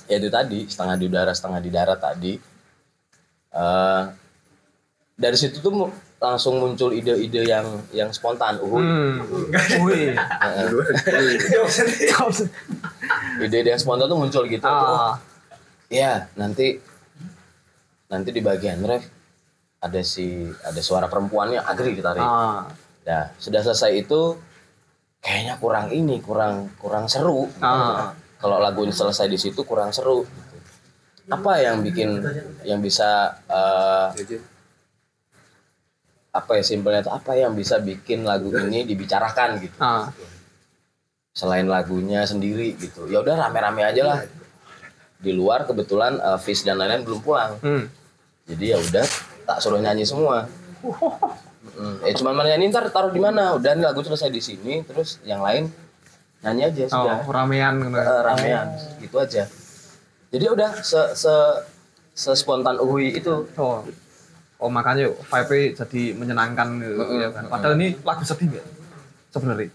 [0.07, 2.33] ya itu tadi setengah di udara setengah di darat tadi.
[3.51, 4.03] Eh
[5.19, 8.61] dari situ tuh langsung muncul ide-ide yang yang spontan.
[8.61, 8.77] Uhuy.
[8.77, 9.25] Hmm.
[13.41, 14.69] Ide-ide yang spontan tuh muncul gitu.
[14.69, 15.17] Ah.
[15.89, 16.77] Ya, nanti
[18.05, 19.01] nanti di bagian ref
[19.81, 22.69] ada si ada suara perempuannya agri ditarik Ah.
[23.01, 24.37] Nah, sudah selesai itu
[25.25, 27.49] kayaknya kurang ini, kurang kurang seru.
[27.65, 28.13] Ah.
[28.37, 30.21] Kalau lagu ini selesai di situ kurang seru.
[30.21, 31.33] gitu.
[31.33, 32.21] Apa yang bikin
[32.61, 34.13] yang bisa eh,
[36.31, 39.75] apa ya simpelnya tuh apa yang bisa bikin lagu ini dibicarakan gitu.
[39.83, 40.07] Ah.
[41.35, 43.07] Selain lagunya sendiri gitu.
[43.11, 44.19] Ya udah rame-rame aja lah.
[45.19, 47.59] Di luar kebetulan eh, Fish dan lain-lain belum pulang.
[47.59, 47.91] Hmm.
[48.47, 49.05] Jadi ya udah
[49.47, 50.47] tak suruh nyanyi semua.
[51.71, 53.53] Hmm, eh cuma mana nyanyi ntar taruh di mana?
[53.55, 55.69] Udah nih lagu selesai di sini, terus yang lain
[56.41, 57.21] nyanyi aja sudah.
[57.21, 57.95] Oh, ramean gitu.
[57.95, 58.67] Eh, ramean,
[58.97, 59.43] gitu aja.
[60.33, 61.33] Jadi udah se se
[62.17, 63.45] se spontan uhui itu.
[63.55, 63.85] Oh.
[64.61, 67.49] Oh makanya vibe jadi menyenangkan gitu ya kan.
[67.49, 68.65] Padahal ini lagu sedih nggak?
[69.33, 69.69] Sebenarnya.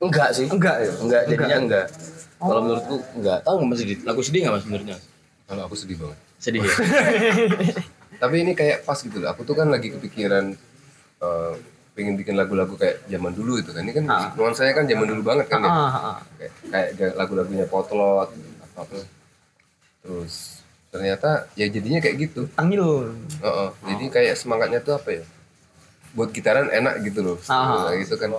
[0.00, 0.46] Enggak sih.
[0.48, 0.92] Enggak ya?
[0.96, 1.86] Enggak, jadinya enggak.
[2.40, 3.38] Kalau menurutku enggak.
[3.44, 4.00] Tahu nggak Mas Didit?
[4.08, 4.96] Lagu sedih nggak Mas menurutnya?
[5.44, 6.18] Kalau aku sedih banget.
[6.40, 6.72] Sedih ya?
[8.22, 9.28] Tapi ini kayak pas gitu loh.
[9.28, 10.56] Aku tuh kan lagi kepikiran
[11.18, 11.52] eh,
[11.92, 13.82] pengen bikin lagu-lagu kayak zaman dulu itu kan.
[13.84, 14.30] Ini kan Ah.
[14.38, 15.68] nuansanya kan zaman dulu banget kan ya.
[15.68, 16.18] Ah, ah, ah.
[16.70, 18.30] Kayak, kayak lagu-lagunya Potlot
[18.72, 19.06] apa tuh.
[20.00, 20.57] Terus
[20.88, 22.48] ternyata ya jadinya kayak gitu.
[22.52, 23.12] Tangil.
[23.40, 23.68] Heeh.
[23.86, 25.24] Jadi kayak semangatnya tuh apa ya?
[26.16, 27.36] Buat gitaran enak gitu loh.
[27.46, 27.88] Ah.
[27.88, 28.32] Nah, gitu kan.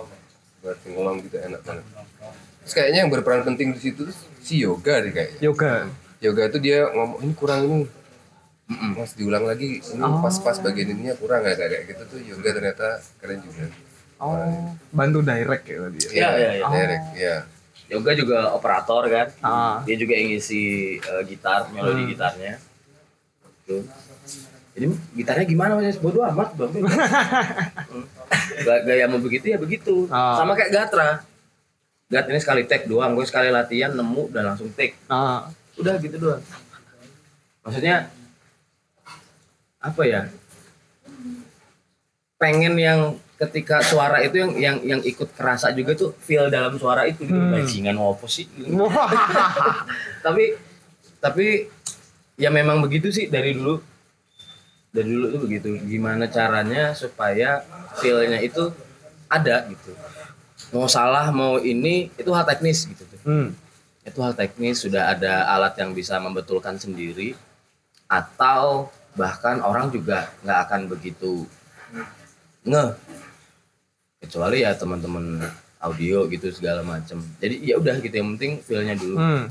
[0.60, 1.86] Buat ngelong gitu enak banget.
[2.60, 4.02] Terus kayaknya yang berperan penting di situ
[4.42, 5.40] si Yoga deh kayaknya.
[5.40, 5.72] Yoga.
[6.20, 7.78] Yoga itu dia ngomong ini kurang ini.
[8.70, 10.22] Mas diulang lagi ini Oh.
[10.22, 12.86] pas-pas bagian ininya kurang ya kayak gitu tuh Yoga ternyata
[13.18, 13.66] keren juga.
[14.20, 14.36] Oh,
[14.92, 15.98] bantu direct ya tadi.
[15.98, 16.10] ya?
[16.12, 16.66] Iya, iya, iya.
[16.68, 17.36] Direct, iya.
[17.90, 19.26] Yoga juga operator kan.
[19.42, 19.82] Ah.
[19.82, 20.62] Dia juga yang ngisi
[20.96, 22.10] eh, gitar, melodi Hmm.
[22.14, 22.54] gitarnya.
[23.66, 23.82] Tuh.
[24.70, 25.98] Jadi gitarnya gimana mas?
[25.98, 26.70] Bodoh amat bang.
[28.60, 30.06] Gaya, gaya mau begitu ya begitu.
[30.08, 30.38] Ah.
[30.38, 31.26] Sama kayak Gatra.
[32.06, 34.94] Gat ini sekali take doang, gue sekali latihan nemu dan langsung take.
[35.06, 35.50] Ah.
[35.74, 36.42] Udah gitu doang.
[37.62, 38.10] Maksudnya
[39.78, 40.26] apa ya?
[42.36, 43.00] Pengen yang
[43.40, 47.32] ketika suara itu yang yang yang ikut kerasa juga tuh feel dalam suara itu gitu.
[47.32, 47.56] Hmm.
[47.56, 48.44] Bajingan apa sih?
[50.24, 50.60] tapi
[51.20, 51.68] tapi
[52.36, 53.80] ya memang begitu sih dari dulu
[54.90, 57.62] dari dulu tuh begitu gimana caranya supaya
[58.00, 58.72] feelnya itu
[59.30, 59.94] ada gitu
[60.74, 63.52] mau salah mau ini itu hal teknis gitu tuh Hmm.
[64.00, 67.36] itu hal teknis sudah ada alat yang bisa membetulkan sendiri
[68.08, 71.44] atau bahkan orang juga nggak akan begitu
[72.64, 72.84] nge
[74.20, 75.40] kecuali ya teman-teman
[75.80, 79.44] audio gitu segala macam jadi ya udah gitu yang penting feelnya dulu Hmm.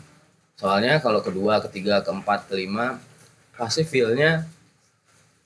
[0.60, 3.00] Soalnya kalau kedua, ketiga, keempat, kelima
[3.56, 4.44] pasti feel-nya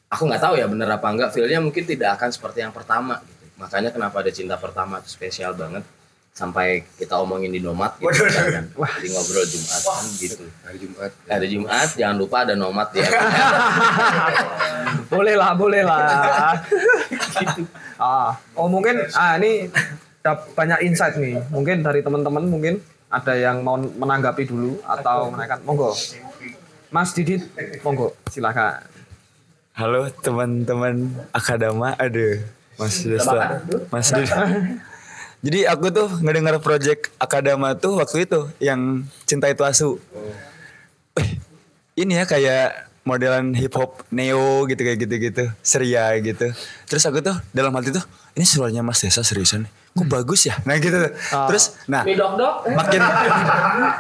[0.09, 3.45] aku nggak tahu ya bener apa enggak feel-nya mungkin tidak akan seperti yang pertama gitu.
[3.61, 5.85] Makanya kenapa ada cinta pertama itu spesial banget
[6.33, 8.65] sampai kita omongin di Nomad gitu kan.
[9.05, 10.45] Di ngobrol Jumat kan gitu.
[10.65, 11.11] Hari Jumat.
[11.29, 13.05] Ada Jumat, jangan lupa ada Nomad ya.
[15.13, 16.57] boleh lah, boleh lah.
[17.99, 19.69] ah, oh mungkin ah ini
[20.23, 21.41] ada banyak insight nih.
[21.51, 22.79] Mungkin dari teman-teman mungkin
[23.11, 25.61] ada yang mau menanggapi dulu atau menaikkan.
[25.67, 25.93] Monggo.
[26.93, 27.49] Mas Didit,
[27.81, 28.85] monggo silakan.
[29.73, 32.37] Halo teman-teman Akadama, aduh
[32.77, 33.33] Mas Desto,
[33.89, 34.37] Mas Desto.
[35.43, 39.97] Jadi aku tuh ngedengar project Akadama tuh waktu itu yang Cinta Itu Asu.
[41.17, 41.41] Wih,
[41.97, 46.51] ini ya kayak modelan hip hop neo gitu kayak gitu-gitu, ceria gitu.
[46.87, 49.71] Terus aku tuh dalam hati tuh ini suaranya Mas Desa seriusan nih.
[49.93, 50.57] Kok bagus ya?
[50.65, 50.97] Nah gitu.
[50.97, 51.11] tuh.
[51.51, 52.65] Terus nah Mi dok dok.
[52.65, 53.01] makin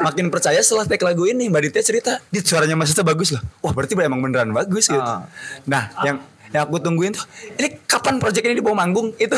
[0.01, 3.43] makin percaya setelah take lagu ini Mbak Ditya cerita di suaranya Mas Desta bagus loh
[3.61, 5.29] wah berarti emang beneran bagus gitu Ah.
[5.69, 6.17] nah yang
[6.49, 7.21] yang aku tungguin tuh
[7.57, 9.37] ini kapan project ini dibawa manggung itu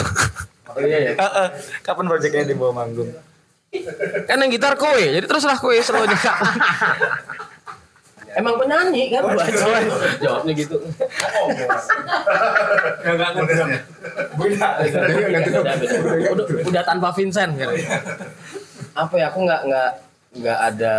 [0.71, 1.12] Oh iya ya.
[1.21, 1.47] Heeh,
[1.82, 3.12] kapan project ini dibawa manggung
[4.23, 6.15] Kan yang gitar kowe, jadi terserah kowe serunya
[8.36, 9.80] Emang penyanyi kan gua aja.
[10.19, 10.78] Jawabnya gitu.
[14.36, 14.69] Beda.
[16.36, 17.71] Udah, udah tanpa Vincent kan.
[18.95, 19.91] Apa ya aku nggak nggak
[20.36, 20.95] nggak ada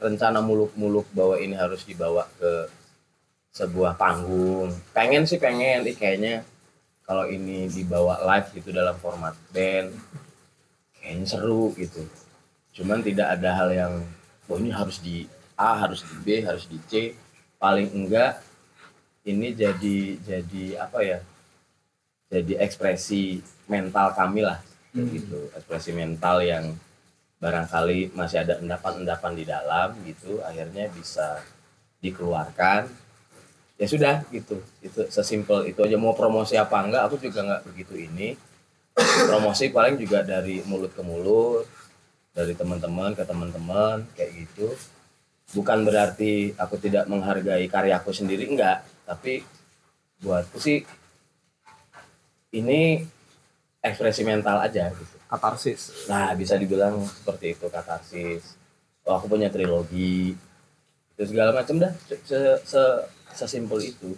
[0.00, 2.72] rencana muluk-muluk bahwa ini harus dibawa ke
[3.52, 4.72] sebuah panggung.
[4.96, 6.46] Pengen sih pengen, ih kayaknya
[7.04, 9.92] kalau ini dibawa live gitu dalam format band,
[11.00, 12.04] kayaknya seru gitu.
[12.76, 13.92] Cuman tidak ada hal yang,
[14.46, 15.26] oh ini harus di
[15.58, 17.18] A, harus di B, harus di C.
[17.58, 18.38] Paling enggak
[19.26, 21.18] ini jadi jadi apa ya?
[22.30, 24.62] Jadi ekspresi mental kami lah,
[24.94, 25.50] gitu.
[25.56, 26.76] Ekspresi mental yang
[27.42, 31.42] barangkali masih ada endapan-endapan di dalam gitu, akhirnya bisa
[31.98, 32.86] dikeluarkan
[33.78, 37.94] ya sudah gitu itu sesimpel itu aja mau promosi apa enggak aku juga nggak begitu
[37.94, 38.34] ini
[39.30, 41.62] promosi paling juga dari mulut ke mulut
[42.34, 44.74] dari teman-teman ke teman-teman kayak gitu
[45.56, 49.40] bukan berarti aku tidak menghargai karyaku sendiri enggak tapi
[50.20, 50.84] buatku sih
[52.52, 53.04] ini
[53.84, 55.16] ekspresi mental aja gitu.
[55.28, 56.08] Katarsis.
[56.08, 58.56] Nah, bisa dibilang seperti itu katarsis.
[59.04, 60.32] Oh, aku punya trilogi.
[61.16, 61.92] Itu segala macam dah.
[62.08, 62.82] Se, se, se
[63.36, 64.16] sesimpel itu.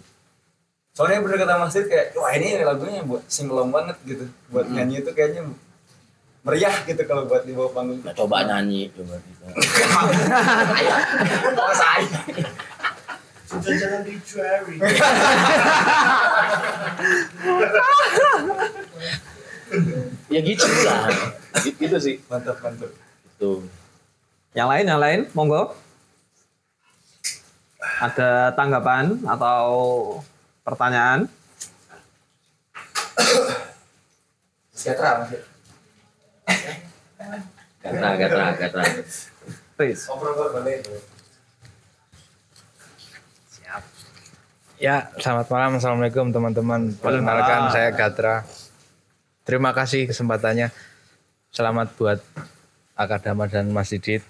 [0.91, 4.25] Soalnya bener kata Mas kayak wah ini lagunya buat singelong banget gitu.
[4.51, 5.47] Buat nyanyi itu kayaknya
[6.41, 8.01] meriah gitu kalau buat di bawah panggung.
[8.01, 9.45] Nah, coba nyanyi coba gitu.
[11.61, 12.07] Oh, saya.
[13.45, 14.75] Sudah jangan dicari.
[20.31, 21.11] ya gitu lah.
[21.61, 22.15] Gitu, sih.
[22.31, 22.95] Mantap mantap.
[23.27, 23.67] Itu.
[24.55, 25.75] Yang lain, yang lain, monggo.
[28.01, 29.67] Ada tanggapan atau
[30.63, 31.27] pertanyaan?
[34.73, 35.27] Sejahtera.
[37.81, 38.83] Gatra, gatra, gatra.
[39.77, 40.09] Please.
[44.81, 45.77] Ya, selamat malam.
[45.77, 46.97] Assalamualaikum teman-teman.
[46.97, 48.41] Perkenalkan saya Gatra.
[49.45, 50.73] Terima kasih kesempatannya.
[51.53, 52.17] Selamat buat
[52.97, 54.25] Akadama dan Mas Didit.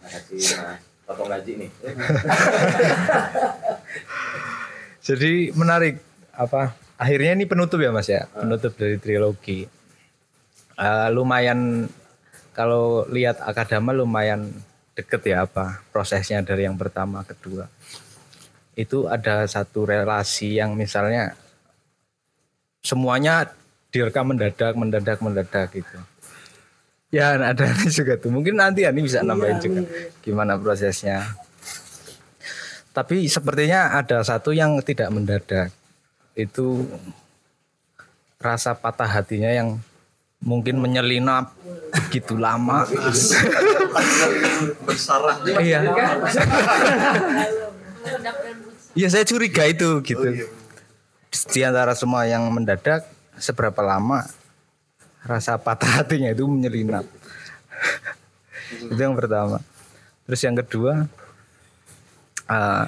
[0.00, 0.80] Makasih Mas.
[1.04, 1.70] Potong gaji nih.
[5.06, 6.00] Jadi menarik
[6.32, 6.72] apa?
[6.96, 9.68] Akhirnya ini penutup ya Mas ya, penutup dari trilogi.
[10.76, 11.88] Eh, lumayan
[12.52, 14.52] kalau lihat Akadama lumayan
[14.92, 17.64] deket ya apa prosesnya dari yang pertama kedua.
[18.76, 21.32] Itu ada satu relasi yang misalnya
[22.84, 23.48] semuanya
[23.88, 25.96] direkam mendadak, mendadak, mendadak gitu.
[27.08, 28.28] Ya ada juga tuh.
[28.28, 29.80] Mungkin nanti Ani bisa nambahin juga
[30.20, 31.24] gimana prosesnya.
[32.92, 35.72] Tapi sepertinya ada satu yang tidak mendadak.
[36.36, 36.84] Itu
[38.36, 39.80] rasa patah hatinya yang
[40.42, 41.52] mungkin menyelinap
[42.08, 42.84] begitu lama.
[45.56, 45.80] Iya.
[48.96, 50.48] Iya saya curiga itu gitu.
[51.52, 53.04] Di antara semua yang mendadak
[53.36, 54.24] seberapa lama
[55.26, 57.04] rasa patah hatinya itu menyelinap.
[58.72, 59.60] itu yang pertama.
[60.26, 61.06] Terus yang kedua
[62.48, 62.86] eh,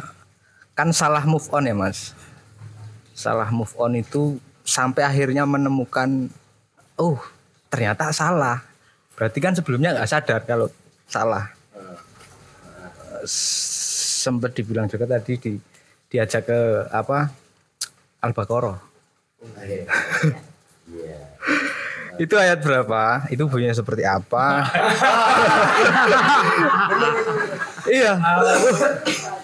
[0.72, 2.14] kan salah move on ya mas.
[3.12, 6.30] Salah move on itu sampai akhirnya menemukan
[7.00, 7.18] oh
[7.68, 8.60] ternyata salah.
[9.14, 10.68] Berarti kan sebelumnya nggak sadar kalau
[11.04, 11.48] salah.
[14.22, 15.52] Sempat dibilang juga tadi di
[16.08, 17.28] diajak ke apa
[18.24, 18.78] Al-Baqarah.
[22.18, 23.30] Itu ayat berapa?
[23.30, 24.66] Itu bunyinya seperti apa?
[27.86, 28.18] iya.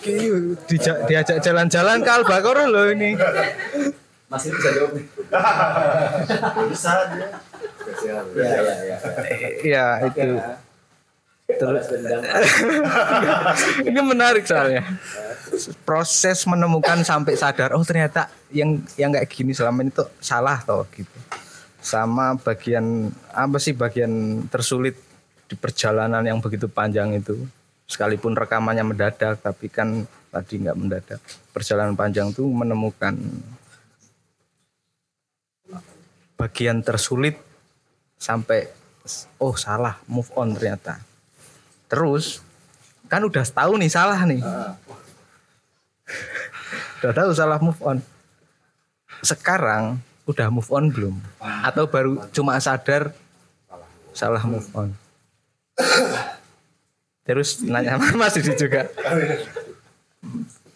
[0.04, 0.34] Iya,
[0.66, 3.14] dija- diajak jalan-jalan ke Al-Baqarah loh ini.
[4.26, 5.06] Mas Dit bisa jawab nih.
[6.72, 7.28] Bisa dia.
[9.64, 10.36] Iya, itu.
[11.44, 11.86] Terus
[13.88, 14.80] ini menarik soalnya.
[15.84, 20.88] Proses menemukan sampai sadar oh ternyata yang yang kayak gini selama ini tuh salah toh
[20.96, 21.12] gitu.
[21.84, 24.96] Sama bagian apa sih bagian tersulit
[25.44, 27.36] di perjalanan yang begitu panjang itu.
[27.84, 31.20] Sekalipun rekamannya mendadak tapi kan tadi nggak mendadak.
[31.52, 33.20] Perjalanan panjang tuh menemukan
[36.40, 37.36] bagian tersulit
[38.18, 38.70] sampai
[39.36, 41.00] oh salah move on ternyata.
[41.88, 42.40] Terus
[43.06, 44.40] kan udah setahun nih salah nih.
[47.00, 47.98] Udah tahu salah move on.
[49.20, 51.14] Sekarang udah move on belum?
[51.40, 53.12] Atau baru cuma sadar
[54.16, 54.90] salah move on?
[57.24, 58.88] Terus nanya Mas Didi juga.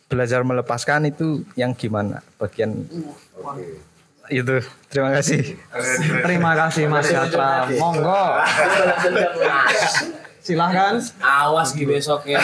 [0.08, 2.24] Belajar melepaskan itu yang gimana?
[2.40, 2.88] Bagian
[4.28, 4.56] itu
[4.92, 5.56] terima kasih
[6.24, 7.68] Terima kasih Mas Gatra.
[7.76, 8.24] Monggo.
[10.40, 10.96] Silahkan.
[11.20, 12.40] Awas di besok ya.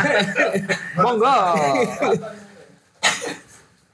[1.02, 1.38] Monggo.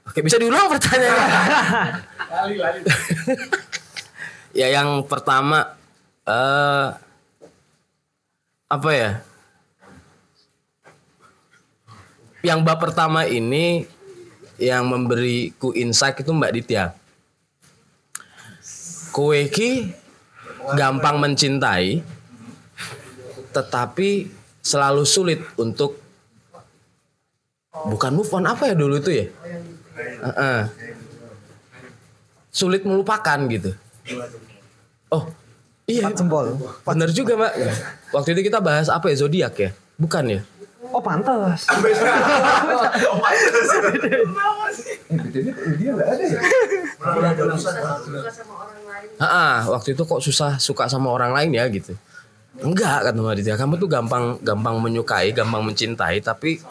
[0.05, 1.29] Oke, bisa diulang pertanyaannya.
[4.53, 5.77] ya yang pertama
[6.25, 6.87] eh
[8.67, 9.11] apa ya?
[12.45, 13.96] Yang bab pertama ini
[14.57, 16.93] yang memberiku insight itu Mbak Ditya.
[19.13, 19.93] Kowe ki
[20.77, 22.01] gampang mencintai
[23.55, 24.29] tetapi
[24.61, 25.97] selalu sulit untuk
[27.73, 29.25] bukan move on apa ya dulu itu ya?
[29.97, 30.61] Heeh.
[32.53, 33.73] Sulit melupakan gitu.
[35.13, 35.29] Oh,
[35.85, 36.09] iya.
[36.09, 36.57] Jempol.
[36.83, 37.53] Bener juga, Mbak.
[38.11, 39.15] Waktu itu kita bahas apa ya?
[39.17, 39.69] Zodiak ya?
[39.97, 40.41] Bukan ya?
[40.93, 41.67] Oh pantas.
[49.17, 51.97] Ah, waktu itu kok susah suka sama orang lain ya gitu.
[52.61, 56.61] Enggak kata Mbak Ditya, kamu tuh gampang gampang menyukai, gampang mencintai tapi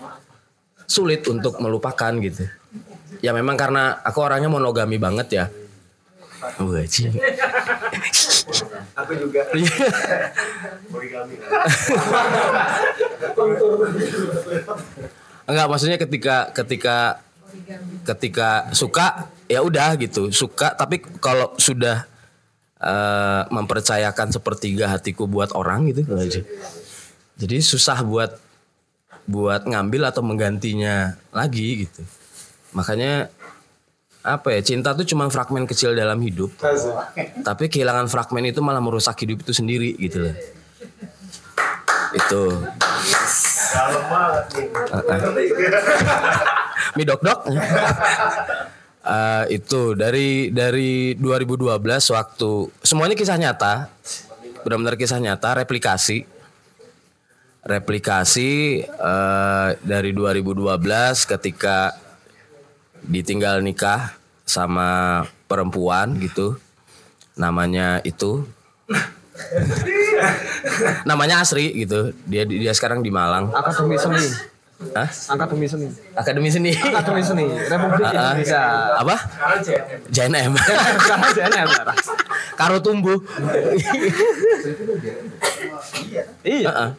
[0.87, 2.47] sulit untuk melupakan gitu.
[3.25, 5.45] ya memang karena aku orangnya monogami banget ya.
[6.63, 7.11] Wajib.
[8.97, 9.41] Aku juga.
[15.47, 16.97] Enggak, maksudnya ketika ketika
[18.07, 22.07] ketika suka ya udah gitu, suka tapi kalau sudah
[22.83, 26.43] eh, mempercayakan sepertiga hatiku buat orang gitu aja.
[27.37, 28.33] Jadi susah buat
[29.27, 32.03] buat ngambil atau menggantinya lagi gitu.
[32.73, 33.29] Makanya
[34.27, 36.51] apa ya cinta tuh cuma fragmen kecil dalam hidup.
[37.47, 40.35] Tapi kehilangan fragmen itu malah merusak hidup itu sendiri gitu loh.
[42.11, 42.43] Itu.
[46.97, 47.41] Mie dok dok
[49.47, 51.79] itu dari dari 2012
[52.11, 52.51] waktu
[52.83, 53.87] semuanya kisah nyata
[54.67, 56.27] benar-benar kisah nyata replikasi
[57.67, 60.63] replikasi eh, dari 2012
[61.27, 62.06] ketika
[63.07, 66.59] ditinggal nikah sama perempuan gitu
[67.35, 68.47] namanya itu
[71.05, 74.27] namanya Asri gitu dia dia sekarang di Malang Akademi Seni.
[74.93, 75.09] Hah?
[75.09, 75.89] Akademi Seni.
[76.13, 78.05] Akademi Seni Akademi Seni Republik.
[78.07, 78.63] Indonesia.
[78.95, 79.17] apa
[80.09, 81.69] JNM Sekarang JNM.
[82.61, 83.17] karo tumbuh
[86.43, 86.69] Iya.
[86.69, 86.91] Heeh.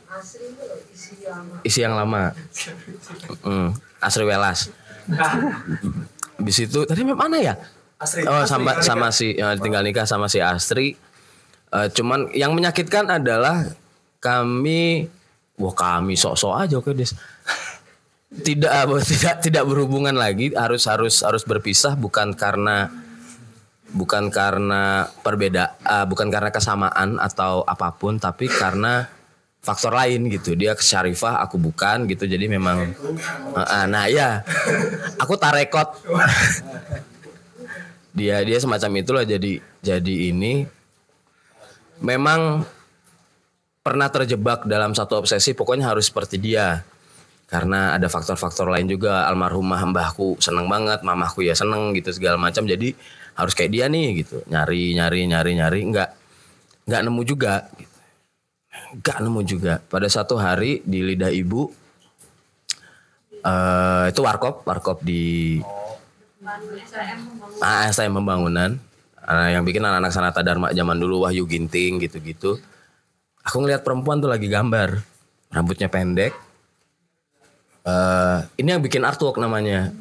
[1.63, 2.33] isi yang lama
[3.41, 4.69] Mm, Asri Welas
[6.37, 7.55] Habis itu tadi mana ya?
[8.29, 10.93] Oh sama sama si ya, tinggal nikah sama si Astri.
[11.73, 13.65] Eh, cuman yang menyakitkan adalah
[14.21, 15.09] kami
[15.57, 17.11] wah kami sok-sok aja oke des.
[18.27, 22.91] Tidak apa, tidak tidak berhubungan lagi harus harus harus berpisah bukan karena
[23.91, 29.07] bukan karena perbeda ah, bukan karena kesamaan atau apa pun tapi karena
[29.67, 30.55] faktor lain gitu.
[30.55, 32.23] Dia ke Syarifah aku bukan gitu.
[32.23, 32.95] Jadi memang
[33.51, 34.47] ah, nah ya
[35.19, 35.91] aku tarekot
[38.15, 40.63] dia dia semacam itulah jadi jadi ini.
[41.99, 42.63] Memang
[43.83, 46.87] pernah terjebak dalam satu obsesi pokoknya harus seperti dia.
[47.47, 49.23] Karena ada faktor-faktor lain juga.
[49.27, 52.67] Almarhumah mbahku seneng banget mamahku ya seneng gitu segala macam.
[52.67, 52.91] Jadi
[53.37, 54.43] harus kayak dia nih gitu.
[54.51, 55.79] Nyari nyari nyari nyari.
[55.87, 56.09] Nggak
[56.87, 57.67] nggak nemu juga
[58.95, 61.67] nggak nemu juga pada satu hari di lidah ibu
[63.43, 65.59] eh itu warkop warkop di
[67.59, 68.79] Ah, STM pembangunan.
[69.19, 72.55] Ah, yang bikin anak-anak Sanata Dharma zaman dulu Wahyu Ginting gitu-gitu.
[73.43, 75.03] Aku ngelihat perempuan tuh lagi gambar.
[75.51, 76.31] Rambutnya pendek.
[77.87, 79.91] eh ini yang bikin artwork namanya.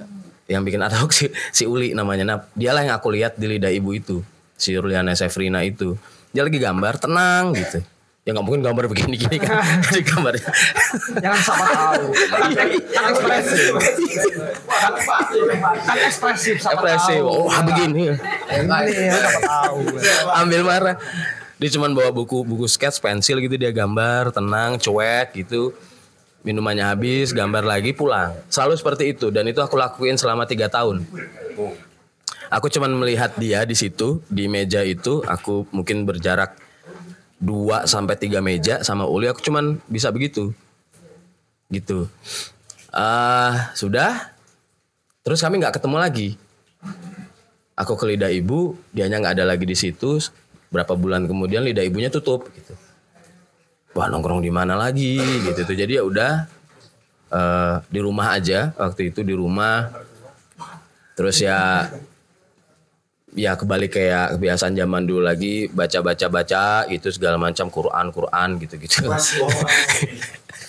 [0.47, 2.25] Yang bikin artwork si, si Uli namanya.
[2.27, 4.23] Nah, dialah yang aku lihat di lidah ibu itu.
[4.55, 5.99] Si Ruliana Sefrina itu.
[6.31, 7.83] Dia lagi gambar tenang gitu.
[8.27, 9.63] Ya nggak mungkin gambar begini-gini kan.
[9.87, 10.51] Jadi gambarnya.
[11.23, 12.07] Jangan sama tahu.
[12.91, 13.71] Kan ekspresif.
[15.87, 17.23] Kan ekspresif sama Ekspresif.
[17.23, 17.47] tahu.
[17.47, 18.11] Oh, begini.
[18.51, 18.67] Ini
[19.07, 19.15] ya
[19.47, 19.79] tahu.
[20.43, 20.97] ambil marah
[21.57, 25.73] dia cuman bawa buku buku sketch pensil gitu dia gambar tenang cuek gitu
[26.45, 31.09] minumannya habis gambar lagi pulang selalu seperti itu dan itu aku lakuin selama tiga tahun
[32.53, 36.61] aku cuman melihat dia di situ di meja itu aku mungkin berjarak
[37.41, 40.57] 2 sampai tiga meja sama Uli aku cuman bisa begitu.
[41.69, 42.09] Gitu.
[42.95, 44.33] Ah sudah.
[45.21, 46.29] Terus kami nggak ketemu lagi.
[47.77, 50.17] Aku ke lidah ibu dianya nggak ada lagi di situ
[50.73, 52.73] berapa bulan kemudian lidah ibunya tutup gitu.
[53.93, 55.61] Wah nongkrong di mana lagi gitu.
[55.67, 56.33] Tuh jadi ya udah
[57.33, 58.73] eh, di rumah aja.
[58.81, 59.93] Waktu itu di rumah.
[61.17, 61.89] Terus ya
[63.37, 68.49] ya kembali kayak kebiasaan zaman dulu lagi baca baca baca itu segala macam Quran Quran
[68.65, 69.07] gitu gitu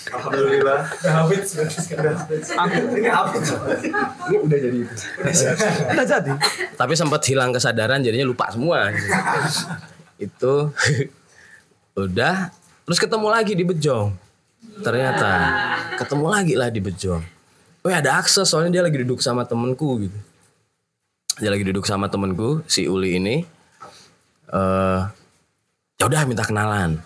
[0.08, 0.88] Alhamdulillah.
[1.04, 2.16] Udah habis berarti sekarang.
[2.32, 3.52] Ini habis.
[4.32, 4.96] Ini udah jadi itu.
[5.92, 6.32] Udah jadi.
[6.80, 9.12] tapi sempat hilang kesadaran jadinya lupa semua gitu.
[10.18, 10.54] itu
[11.98, 12.54] udah
[12.86, 14.14] terus ketemu lagi di Bejong
[14.86, 15.30] ternyata
[15.98, 17.22] ketemu lagi lah di Bejong
[17.86, 20.18] oh ada akses soalnya dia lagi duduk sama temenku gitu
[21.38, 23.36] dia lagi duduk sama temenku si Uli ini
[24.48, 25.02] eh
[25.98, 27.02] ya udah minta kenalan.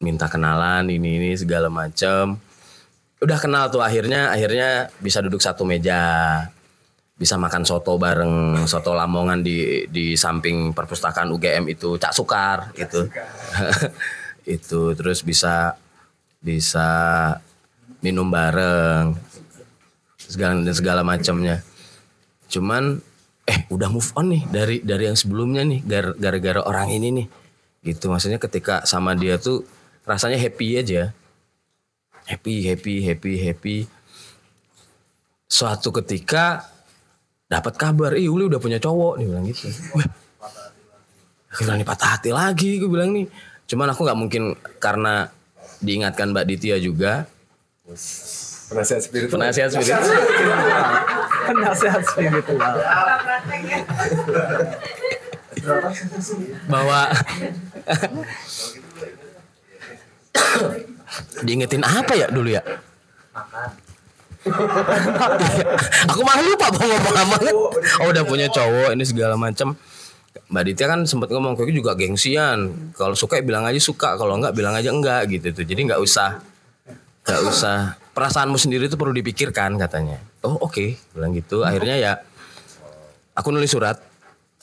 [0.00, 2.36] Minta kenalan ini ini segala macem.
[3.20, 6.44] Udah kenal tuh akhirnya akhirnya bisa duduk satu meja.
[7.14, 13.06] Bisa makan soto bareng soto Lamongan di di samping perpustakaan UGM itu Cak Sukar gitu.
[14.58, 15.78] Itu terus bisa
[16.44, 16.90] bisa
[18.04, 19.16] minum bareng
[20.20, 21.64] segala segala macamnya
[22.52, 23.00] cuman
[23.44, 27.26] eh udah move on nih dari dari yang sebelumnya nih gar- gara-gara orang ini nih
[27.84, 29.64] gitu maksudnya ketika sama dia tuh
[30.02, 31.12] rasanya happy aja
[32.24, 33.76] happy happy happy happy
[35.44, 36.66] suatu ketika
[37.44, 39.68] dapat kabar, ih Uli udah punya cowok nih bilang gitu.
[39.94, 40.08] Wah,
[41.52, 43.28] aku bilang nih patah hati lagi, gue bilang nih.
[43.68, 44.42] Cuman aku nggak mungkin
[44.82, 45.30] karena
[45.78, 47.28] diingatkan Mbak Ditya juga,
[48.64, 49.38] Penasihat spiritual.
[49.38, 50.02] penasihat spiritual.
[51.44, 52.74] Penasehat spiritual.
[56.68, 57.08] bahwa
[61.44, 62.62] diingetin apa ya dulu ya?
[66.12, 67.36] Aku malah lupa mau ngomong apa.
[68.04, 69.72] Oh udah punya cowok ini segala macam.
[70.50, 72.92] Mbak Ditya kan sempat ngomong kayak juga gengsian.
[72.92, 75.64] Kalau suka ya bilang aja suka, kalau enggak bilang aja enggak gitu tuh.
[75.64, 76.44] Jadi nggak usah
[77.24, 80.20] nggak usah perasaanmu sendiri itu perlu dipikirkan katanya.
[80.44, 81.64] Oh oke, bilang gitu.
[81.64, 82.12] Akhirnya ya
[83.32, 83.98] aku nulis surat,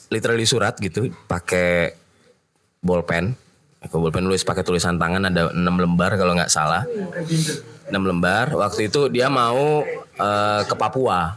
[0.08, 1.98] literally surat gitu, pakai
[2.80, 3.34] bolpen.
[3.82, 6.86] Aku bolpen nulis pakai tulisan tangan ada 6 lembar kalau nggak salah.
[6.86, 8.54] 6 lembar.
[8.54, 9.82] Waktu itu dia mau
[10.16, 11.34] eh, ke Papua.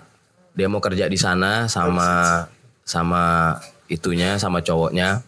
[0.55, 2.45] Dia mau kerja di sana sama
[2.85, 3.57] sama
[3.89, 5.25] itunya sama cowoknya.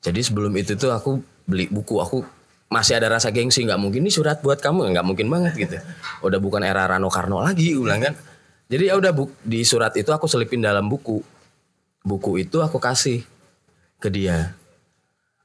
[0.00, 2.00] Jadi sebelum itu tuh aku beli buku.
[2.00, 2.24] Aku
[2.68, 5.76] masih ada rasa gengsi nggak mungkin ini surat buat kamu nggak mungkin banget gitu.
[6.20, 8.14] Udah bukan era Rano Karno lagi, gue bilang kan.
[8.68, 11.24] Jadi ya udah di surat itu aku selipin dalam buku.
[12.04, 13.24] Buku itu aku kasih
[13.96, 14.52] ke dia.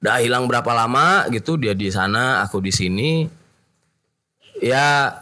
[0.04, 3.24] Udah hilang berapa lama gitu dia di sana, aku di sini.
[4.60, 5.16] Ya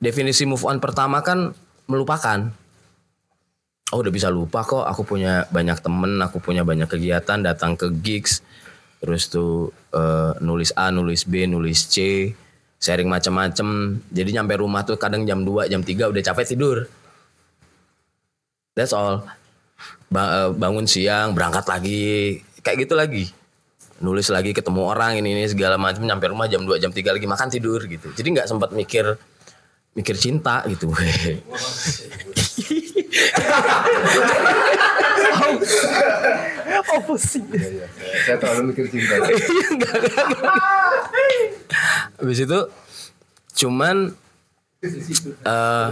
[0.00, 1.52] definisi move on pertama kan
[1.88, 2.48] melupakan.
[3.92, 7.92] Oh udah bisa lupa kok, aku punya banyak temen, aku punya banyak kegiatan, datang ke
[8.00, 8.40] gigs,
[9.04, 12.32] terus tuh eh, nulis A, nulis B, nulis C,
[12.80, 14.00] sharing macam-macam.
[14.08, 16.88] Jadi nyampe rumah tuh kadang jam 2, jam 3 udah capek tidur.
[18.72, 19.28] That's all.
[20.08, 23.28] Ba- eh, bangun siang, berangkat lagi, kayak gitu lagi.
[24.00, 27.28] Nulis lagi ketemu orang ini ini segala macam nyampe rumah jam 2 jam 3 lagi
[27.28, 28.08] makan tidur gitu.
[28.08, 29.20] Jadi nggak sempat mikir
[29.92, 30.88] mikir cinta gitu.
[36.94, 37.44] Oh pusing.
[38.24, 39.14] Saya terlalu mikir cinta.
[42.20, 42.60] Habis itu
[43.64, 44.10] cuman
[45.44, 45.88] eh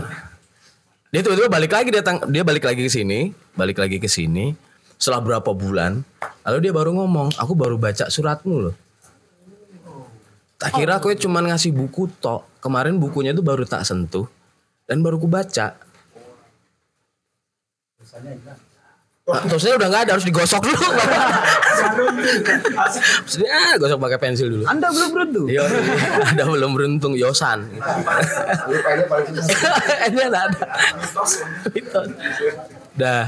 [1.13, 4.57] dia tiba-tiba balik lagi datang dia balik lagi ke sini, balik lagi ke sini
[4.97, 6.01] setelah berapa bulan
[6.47, 8.77] lalu dia baru ngomong, aku baru baca suratmu loh.
[10.57, 12.47] Tak kira aku cuman ngasih buku tok.
[12.63, 14.31] Kemarin bukunya tuh baru tak sentuh
[14.87, 15.75] dan baru ku baca.
[19.49, 20.89] Terusnya udah nggak ada harus digosok dulu.
[23.25, 24.65] Maksudnya ah, gosok pakai pensil dulu.
[24.69, 25.47] Anda belum beruntung.
[25.49, 25.63] Iya,
[26.35, 27.65] ada belum beruntung Yosan.
[30.13, 30.61] Ini ada ada.
[32.93, 33.25] Dah.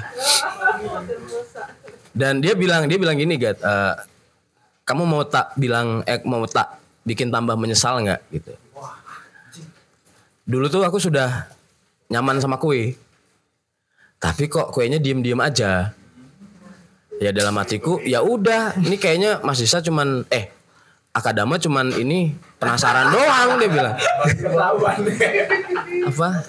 [2.14, 3.58] Dan dia bilang dia bilang gini, Gat.
[3.58, 3.94] eh,
[4.84, 8.52] kamu mau tak bilang eh mau tak bikin tambah menyesal nggak gitu.
[10.44, 11.48] Dulu tuh aku sudah
[12.12, 12.96] nyaman sama kue.
[14.24, 15.92] Tapi kok kuenya diem-diem aja.
[17.20, 20.48] Ya dalam hatiku, ya udah, ini kayaknya Mas Disa cuman eh
[21.14, 23.94] Akadama cuman ini penasaran doang dia bilang.
[26.10, 26.42] Apa?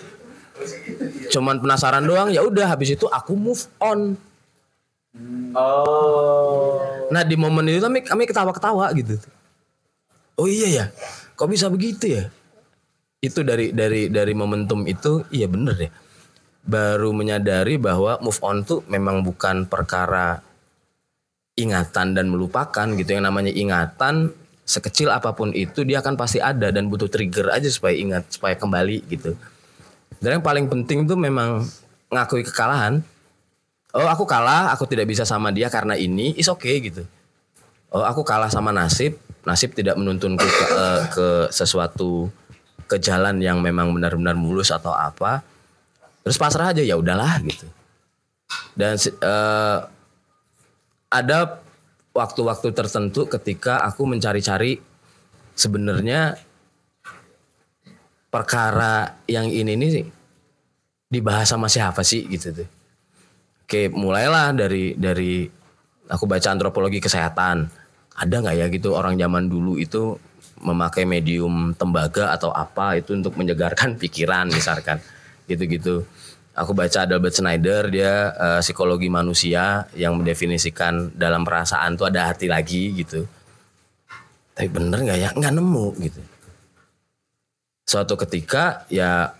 [1.30, 4.18] Cuman penasaran doang, ya udah habis itu aku move on.
[7.14, 9.22] Nah di momen itu kami kami ketawa-ketawa gitu.
[10.34, 10.86] Oh iya ya,
[11.38, 12.34] kok bisa begitu ya?
[13.22, 15.94] Itu dari dari dari momentum itu, iya bener ya.
[16.66, 20.42] Baru menyadari bahwa move on tuh memang bukan perkara
[21.56, 23.10] ingatan dan melupakan gitu.
[23.16, 24.34] Yang namanya ingatan
[24.66, 28.58] sekecil apa pun itu dia akan pasti ada dan butuh trigger aja supaya ingat, supaya
[28.58, 29.38] kembali gitu.
[30.18, 31.62] Dan yang paling penting tuh memang
[32.10, 33.06] ngakui kekalahan.
[33.96, 37.08] Oh aku kalah, aku tidak bisa sama dia karena ini, is okay gitu.
[37.94, 39.16] Oh aku kalah sama nasib,
[39.48, 42.28] nasib tidak menuntunku ke, eh, ke sesuatu
[42.92, 45.46] ke jalan yang memang benar-benar mulus atau apa.
[46.26, 47.70] Terus pasrah aja ya udahlah gitu.
[48.74, 49.80] Dan eh,
[51.14, 51.62] ada
[52.18, 54.82] waktu-waktu tertentu ketika aku mencari-cari
[55.54, 56.34] sebenarnya
[58.34, 60.06] perkara yang ini nih
[61.14, 62.70] dibahas sama siapa sih gitu tuh.
[63.62, 65.46] Oke, mulailah dari dari
[66.10, 67.70] aku baca antropologi kesehatan.
[68.18, 70.18] Ada nggak ya gitu orang zaman dulu itu
[70.66, 74.98] memakai medium tembaga atau apa itu untuk menyegarkan pikiran misalkan
[75.46, 76.06] gitu-gitu.
[76.56, 82.48] Aku baca Albert Schneider dia eh, psikologi manusia yang mendefinisikan dalam perasaan tuh ada hati
[82.48, 83.28] lagi gitu.
[84.56, 85.30] Tapi bener nggak ya?
[85.36, 86.22] Nggak nemu gitu.
[87.84, 89.36] Suatu ketika ya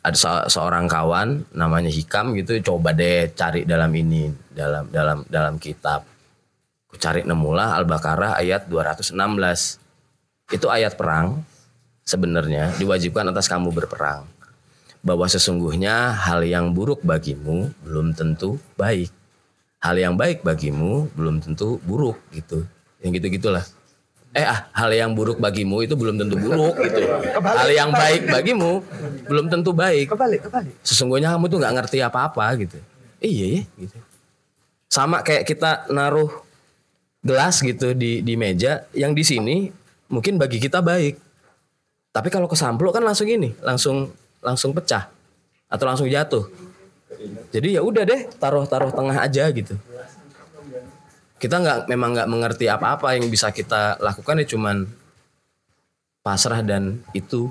[0.00, 5.60] ada se- seorang kawan namanya Hikam gitu coba deh cari dalam ini dalam dalam dalam
[5.60, 6.08] kitab.
[6.88, 9.12] Ku cari nemulah Al-Baqarah ayat 216.
[10.48, 11.44] Itu ayat perang
[12.08, 14.24] sebenarnya diwajibkan atas kamu berperang.
[15.02, 19.10] Bahwa sesungguhnya hal yang buruk bagimu belum tentu baik.
[19.78, 22.66] Hal yang baik bagimu belum tentu buruk gitu.
[22.98, 23.64] Yang gitu-gitulah.
[24.36, 27.00] Eh ah, hal yang buruk bagimu itu belum tentu buruk gitu.
[27.40, 28.84] Hal yang baik bagimu
[29.24, 30.12] belum tentu baik.
[30.12, 30.74] Kebalik, kebalik.
[30.84, 32.78] Sesungguhnya kamu tuh nggak ngerti apa-apa gitu.
[33.22, 33.98] Iya ya gitu.
[34.90, 36.30] Sama kayak kita naruh
[37.22, 39.70] gelas gitu di di meja yang di sini
[40.10, 41.20] mungkin bagi kita baik.
[42.12, 44.10] Tapi kalau kesampluk kan langsung ini, langsung
[44.42, 45.10] langsung pecah
[45.68, 46.48] atau langsung jatuh.
[47.50, 49.74] Jadi ya udah deh, taruh-taruh tengah aja gitu.
[51.38, 54.90] Kita nggak memang nggak mengerti apa-apa yang bisa kita lakukan ya cuman
[56.22, 57.50] pasrah dan itu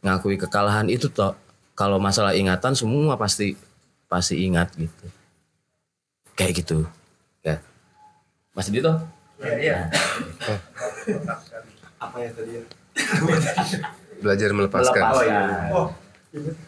[0.00, 1.36] ngakui kekalahan itu toh.
[1.76, 3.56] Kalau masalah ingatan semua pasti
[4.08, 5.06] pasti ingat gitu.
[6.36, 6.78] Kayak gitu.
[7.44, 7.60] Ya.
[8.52, 8.92] Mas Dito?
[14.20, 15.02] Belajar melepaskan.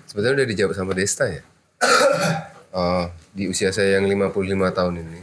[0.06, 1.42] Sebenarnya udah dijawab sama Desta ya.
[2.72, 3.04] Oh,
[3.36, 4.32] di usia saya yang 55
[4.72, 5.20] tahun ini.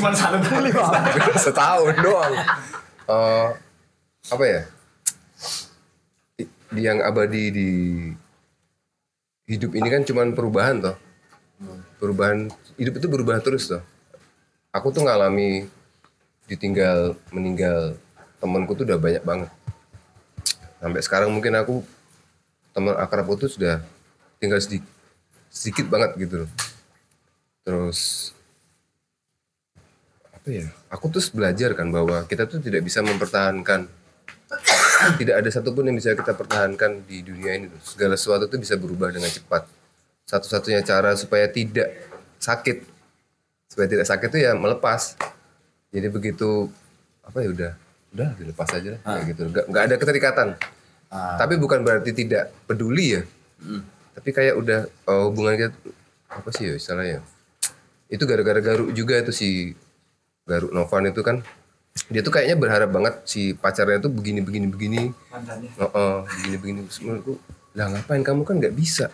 [0.00, 0.72] Cuman salah kali
[1.36, 2.32] Setahun doang.
[3.04, 3.48] Eh,
[4.32, 4.62] apa ya?
[6.40, 7.70] I- Yang abadi di
[9.44, 10.96] hidup ini kan cuman perubahan toh.
[12.00, 12.48] Perubahan
[12.80, 13.84] hidup itu berubah terus toh.
[14.72, 15.68] Aku tuh ngalami
[16.48, 17.96] ditinggal meninggal
[18.40, 19.50] temanku tuh udah banyak banget.
[20.78, 21.82] Sampai sekarang mungkin aku
[22.70, 23.82] teman akrabku tuh sudah
[24.38, 24.86] tinggal sedikit
[25.50, 26.50] sedikit banget gitu loh.
[27.66, 28.30] Terus
[30.30, 30.66] apa ya?
[30.94, 33.90] Aku terus belajar kan bahwa kita tuh tidak bisa mempertahankan
[35.20, 37.66] tidak ada satupun yang bisa kita pertahankan di dunia ini.
[37.70, 37.80] tuh.
[37.84, 39.68] Segala sesuatu tuh bisa berubah dengan cepat.
[40.28, 41.92] Satu-satunya cara supaya tidak
[42.36, 42.84] sakit,
[43.70, 45.16] supaya tidak sakit tuh ya melepas.
[45.88, 46.68] Jadi begitu
[47.24, 47.72] apa ya udah,
[48.14, 49.42] udah dilepas aja lah, kayak gitu.
[49.52, 50.48] Gak, nggak ada keterikatan.
[51.12, 53.22] Tapi bukan berarti tidak peduli ya.
[54.18, 55.76] Tapi kayak udah oh, hubungan kita
[56.28, 57.24] apa sih ya istilahnya?
[58.10, 59.72] Itu gara-gara Garuk juga itu si
[60.44, 61.40] Garuk Novan itu kan.
[62.12, 65.02] Dia tuh kayaknya berharap banget si pacarnya tuh begini begini begini.
[65.80, 66.80] Oh, oh, begini begini.
[67.02, 67.34] Menurutku
[67.74, 68.22] lah ngapain?
[68.22, 69.10] Kamu kan nggak bisa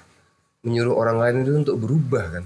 [0.64, 2.45] menyuruh orang lain itu untuk berubah kan.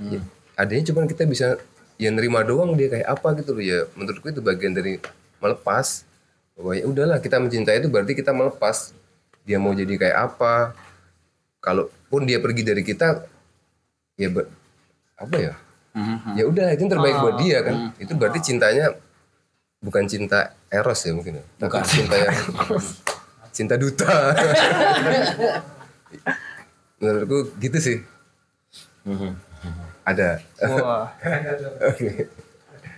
[0.00, 0.20] Ya,
[0.56, 1.60] adanya cuman kita bisa
[2.00, 3.64] ya nerima doang dia kayak apa gitu loh.
[3.64, 4.98] Ya menurutku itu bagian dari
[5.40, 6.04] melepas.
[6.54, 8.90] Bahwa ya udahlah kita mencintai itu berarti kita melepas.
[9.42, 10.70] Dia mau jadi kayak apa?
[11.58, 13.22] Kalaupun dia pergi dari kita
[14.14, 14.48] ya ber-
[15.14, 15.52] apa ya?
[16.32, 17.74] Ya udah itu yang terbaik buat dia kan?
[17.98, 18.94] Itu berarti cintanya
[19.78, 21.42] bukan cinta eros ya mungkin ya?
[21.58, 22.34] Tapi cinta yang
[23.50, 24.12] cinta duta.
[27.00, 27.96] Menurutku gitu sih.
[30.02, 30.42] Ada.
[30.76, 31.08] Wah.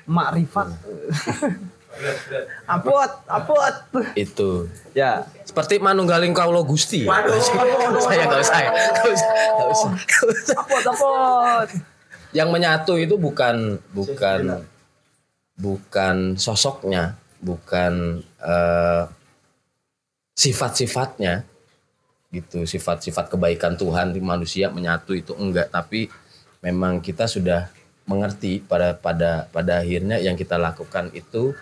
[0.04, 0.66] Makrifat.
[2.66, 3.74] Apot, apot.
[4.16, 4.68] Itu.
[4.96, 5.28] Ya.
[5.44, 7.04] Seperti manunggaling kaulo Gusti.
[7.04, 7.12] ya.
[8.06, 9.90] saya nggak usah, nggak usah, nggak usah.
[10.56, 11.68] Apot, apot.
[12.32, 14.64] Yang menyatu itu bukan bukan
[15.60, 19.04] bukan sosoknya, bukan eh,
[20.32, 21.44] sifat-sifatnya
[22.32, 26.08] gitu, sifat-sifat kebaikan Tuhan di manusia menyatu itu enggak, tapi
[26.64, 27.68] memang kita sudah
[28.08, 31.54] mengerti pada pada pada akhirnya yang kita lakukan itu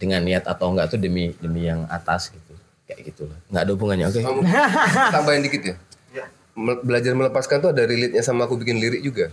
[0.00, 2.52] dengan niat atau enggak itu demi demi yang atas gitu
[2.88, 4.40] kayak gitulah nggak ada hubungannya oke Kamu
[5.14, 5.76] tambahin dikit ya.
[6.56, 9.30] Me- Belajar melepaskan tuh ada relate-nya sama aku bikin lirik juga.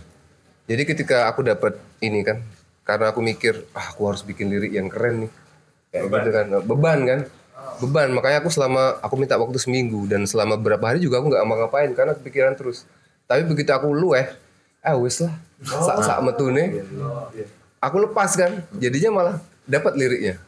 [0.70, 2.38] Jadi ketika aku dapat ini kan,
[2.86, 5.30] karena aku mikir, ah aku harus bikin lirik yang keren nih.
[5.90, 7.20] Kayak gitu kan, beban kan.
[7.82, 10.06] Beban, makanya aku selama, aku minta waktu seminggu.
[10.06, 12.86] Dan selama berapa hari juga aku nggak mau ngapain, karena kepikiran terus.
[13.26, 14.30] Tapi begitu aku lueh,
[14.80, 16.80] ah wis lah, sak-sak metune.
[17.82, 20.38] Aku lepas kan, jadinya malah dapat liriknya.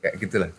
[0.00, 0.50] Kayak gitulah.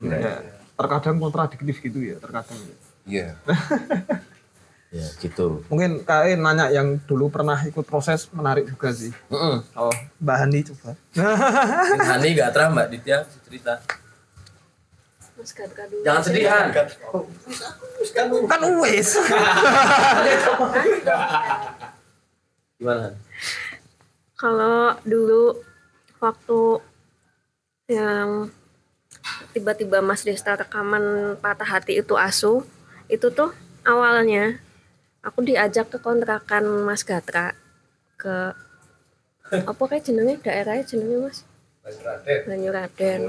[0.00, 0.40] Ya.
[0.76, 2.56] Terkadang kontradiktif gitu ya, terkadang.
[3.04, 3.36] Iya.
[4.90, 9.14] ya gitu Mungkin kalian nanya yang dulu pernah ikut proses menarik juga sih.
[9.30, 9.56] Heeh.
[9.78, 10.98] Oh, Mbak Hani coba.
[11.94, 13.78] Hani gak terang Mbak Ditya cerita.
[15.40, 16.04] Mas dulu.
[16.04, 16.68] Jangan sedih Han.
[18.44, 19.08] kan wes.
[22.76, 23.14] Gimana Han?
[24.36, 25.60] Kalau dulu
[26.20, 26.60] waktu
[27.90, 28.54] yang
[29.50, 32.62] tiba-tiba Mas Desta rekaman patah hati itu asu,
[33.10, 33.50] itu tuh
[33.82, 34.62] awalnya
[35.26, 37.58] aku diajak ke kontrakan Mas Gatra
[38.14, 38.54] ke
[39.70, 41.38] apa kayak jenenge daerahnya jenenge Mas?
[42.46, 43.20] Banyuraden.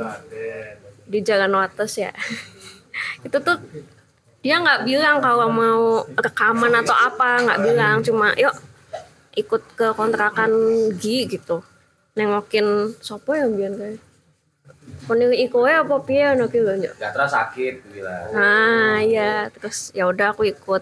[1.09, 2.13] Di Jalan Wates ya.
[3.25, 3.57] Itu tuh
[4.41, 7.95] dia nggak bilang kalau mau rekaman atau apa nggak bilang.
[8.05, 8.53] Cuma yuk
[9.33, 10.51] ikut ke kontrakan
[10.99, 11.65] Gi gitu.
[12.13, 14.10] Nengokin sopo yang biar kayak
[15.11, 16.95] penilai kowe apa piye ngono ki lho Nyok.
[16.95, 18.31] Gatra sakit bilang.
[18.31, 20.79] Nah, iya, terus ya udah aku ikut.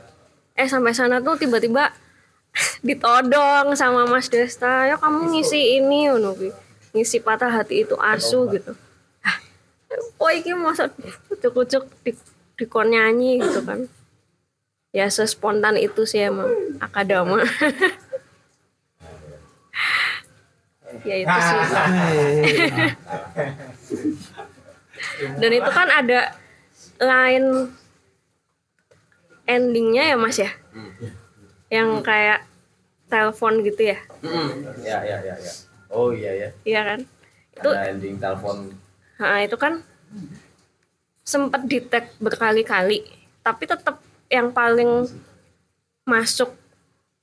[0.53, 1.89] Eh sampai sana tuh tiba-tiba
[2.88, 6.53] ditodong sama Mas Desta, ya kamu ngisi ini ngono ki.
[6.93, 8.77] Ngisi patah hati itu asu gitu.
[9.25, 9.38] Hah,
[9.89, 10.93] kok iki masa
[11.25, 12.13] kucuk-kucuk di
[12.53, 13.89] dikon nyanyi gitu kan.
[14.93, 17.41] Ya sespontan itu sih emang akadama.
[21.03, 21.59] ya itu sih.
[25.39, 26.35] Dan itu kan ada
[26.99, 27.71] line
[29.47, 30.51] endingnya ya mas ya,
[31.71, 32.45] yang kayak
[33.09, 33.97] telepon gitu ya,
[34.83, 35.51] Ya ya ya ya.
[35.89, 36.49] Oh iya ya.
[36.61, 36.99] iya kan?
[37.55, 38.77] Itu, Ada ending telepon.
[39.17, 39.81] nah, itu kan
[41.25, 43.09] sempat tag berkali-kali,
[43.41, 43.97] tapi tetap
[44.29, 45.09] yang paling
[46.05, 46.53] masuk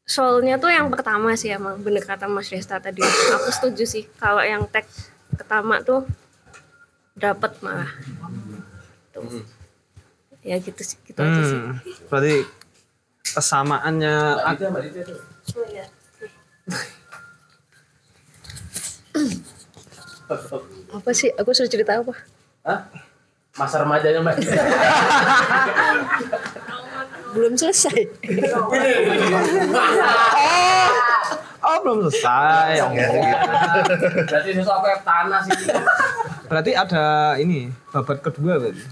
[0.07, 3.03] soulnya tuh yang pertama sih emang bener kata Mas Desta tadi.
[3.03, 4.87] Aku setuju sih kalau yang tag
[5.35, 6.07] pertama tuh
[7.19, 7.91] dapat malah.
[9.11, 9.43] Tuh.
[10.47, 11.59] Ya gitu sih, gitu aja sih.
[11.59, 12.47] Hmm, berarti
[13.35, 14.15] kesamaannya
[20.95, 21.35] Apa sih?
[21.35, 22.15] Aku suruh cerita apa?
[22.63, 22.87] Hah?
[23.59, 24.39] Masa remajanya mbak.
[27.37, 28.09] Belum selesai.
[31.67, 32.81] Oh belum selesai.
[32.81, 33.19] Oh, gitu.
[34.25, 35.53] Berarti sesuatu kayak tanah sih.
[36.49, 38.83] Berarti ada ini babat kedua berarti.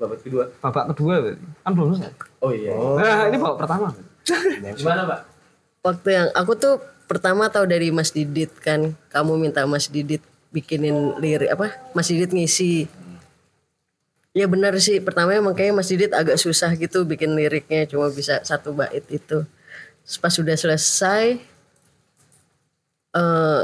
[0.00, 0.44] Babat kedua.
[0.58, 1.46] Babak kedua berarti.
[1.62, 2.12] Kan belum selesai.
[2.42, 2.74] Oh iya.
[2.74, 3.88] Nah, ini babak pertama.
[4.74, 5.20] Gimana mbak?
[5.84, 6.74] Waktu yang aku tuh
[7.04, 8.96] pertama tahu dari Mas Didit kan.
[9.12, 11.76] Kamu minta Mas Didit bikinin lirik apa?
[11.92, 12.90] Mas Didit ngisi.
[14.34, 14.98] Ya benar sih.
[14.98, 17.86] Pertama emang kayaknya Mas Didit agak susah gitu bikin liriknya.
[17.86, 19.46] Cuma bisa satu bait itu.
[20.04, 21.38] Terus pas sudah selesai.
[23.14, 23.62] eh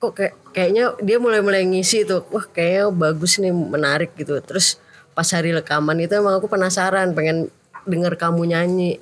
[0.00, 2.24] kok kayak kayaknya dia mulai-mulai ngisi tuh.
[2.32, 4.32] Wah kayaknya bagus nih menarik gitu.
[4.40, 4.80] Terus
[5.12, 7.52] pas hari rekaman itu emang aku penasaran pengen
[7.84, 8.96] denger kamu nyanyi.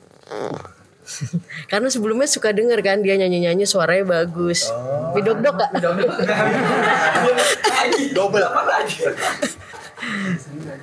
[1.71, 4.67] Karena sebelumnya suka denger kan dia nyanyi-nyanyi suaranya bagus.
[5.15, 5.71] Midok-dok gak?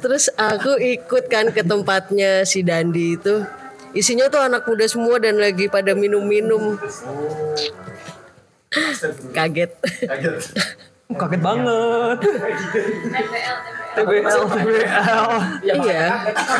[0.03, 3.43] Terus aku ikut kan ke tempatnya si Dandi itu.
[3.93, 6.81] Isinya tuh anak muda semua dan lagi pada minum-minum.
[9.31, 9.71] Kaget.
[11.13, 12.17] Kaget banget.
[13.93, 15.29] TBL, TBL.
[15.61, 16.05] iya.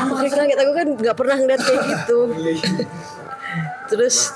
[0.06, 2.20] Makanya kaget aku kan nggak pernah ngeliat kayak gitu.
[3.90, 4.34] terus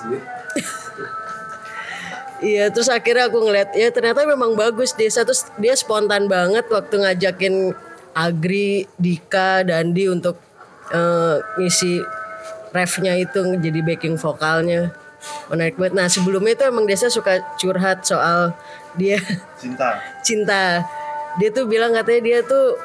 [2.38, 7.02] Iya terus akhirnya aku ngeliat ya ternyata memang bagus desa terus dia spontan banget waktu
[7.02, 7.74] ngajakin
[8.18, 10.42] Agri, Dika, Dandi untuk
[10.90, 12.02] eh, ngisi
[12.74, 14.92] refnya itu jadi backing vokalnya
[15.50, 15.94] menarik banget.
[15.96, 18.54] Nah sebelumnya itu emang desa suka curhat soal
[18.98, 19.22] dia
[19.58, 19.98] Cinta.
[20.28, 20.64] cinta.
[21.38, 22.78] Dia tuh bilang katanya dia tuh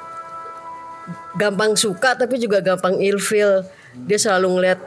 [1.37, 3.67] gampang suka tapi juga gampang ilfeel.
[4.09, 4.79] Dia selalu ngeliat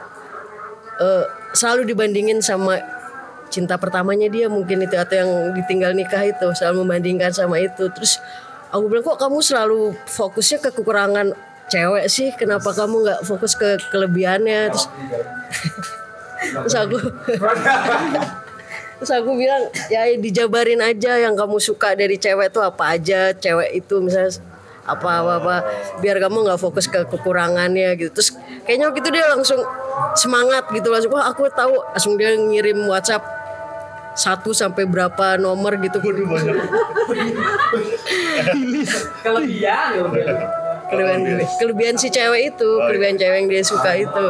[1.01, 2.81] eh, selalu dibandingin sama
[3.53, 7.87] cinta pertamanya dia mungkin itu atau yang ditinggal nikah itu selalu membandingkan sama itu.
[7.93, 8.17] Terus
[8.75, 11.31] aku bilang kok kamu selalu fokusnya ke kekurangan
[11.71, 12.29] cewek sih?
[12.35, 14.69] Kenapa kamu nggak fokus ke kelebihannya?
[14.75, 14.85] Terus
[16.61, 16.97] terus aku
[18.95, 23.75] Terus aku bilang ya dijabarin aja yang kamu suka dari cewek tuh apa aja cewek
[23.75, 24.39] itu misalnya
[24.85, 25.55] apa apa apa
[25.99, 29.59] biar kamu nggak fokus ke kekurangannya gitu terus kayaknya waktu itu dia langsung
[30.13, 33.25] semangat gitu langsung wah aku tahu langsung dia ngirim WhatsApp
[34.15, 35.99] satu sampai berapa nomor gitu.
[35.99, 36.55] Kelebihan.
[39.21, 39.91] kelebihan.
[41.59, 44.25] Kelebihan si cewek itu kelebihan cewek yang dia suka itu.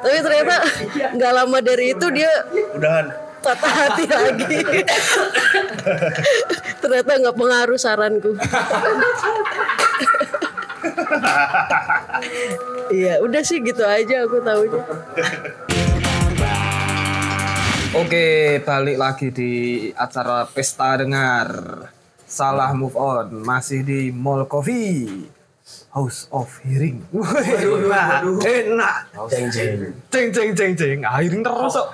[0.00, 0.56] Tapi ternyata
[1.12, 2.30] nggak lama dari itu dia
[2.72, 3.12] Udahan.
[3.40, 4.58] patah hati lagi.
[6.80, 8.32] Ternyata nggak pengaruh saranku.
[12.90, 14.82] Iya udah sih gitu aja aku tahunya
[17.90, 19.52] Oke, balik lagi di
[19.90, 21.50] acara Pesta Dengar.
[22.22, 25.26] Salah move on, masih di Mall Coffee.
[25.90, 27.02] House of Hearing.
[27.10, 28.96] Wah, enak, enak.
[29.26, 29.90] Jeng jeng.
[30.06, 30.98] Ceng ceng ceng ceng.
[31.02, 31.90] Ah, hearing terus kok.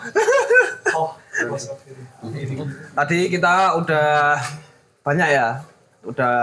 [2.92, 4.36] Tadi kita udah
[5.00, 5.64] banyak ya,
[6.04, 6.36] udah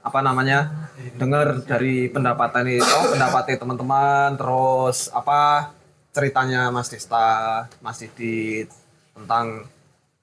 [0.00, 0.88] apa namanya
[1.20, 5.68] dengar dari pendapatan itu, oh, pendapatnya teman-teman, terus apa
[6.10, 8.70] ceritanya Mas Desta, Mas Didit
[9.14, 9.66] tentang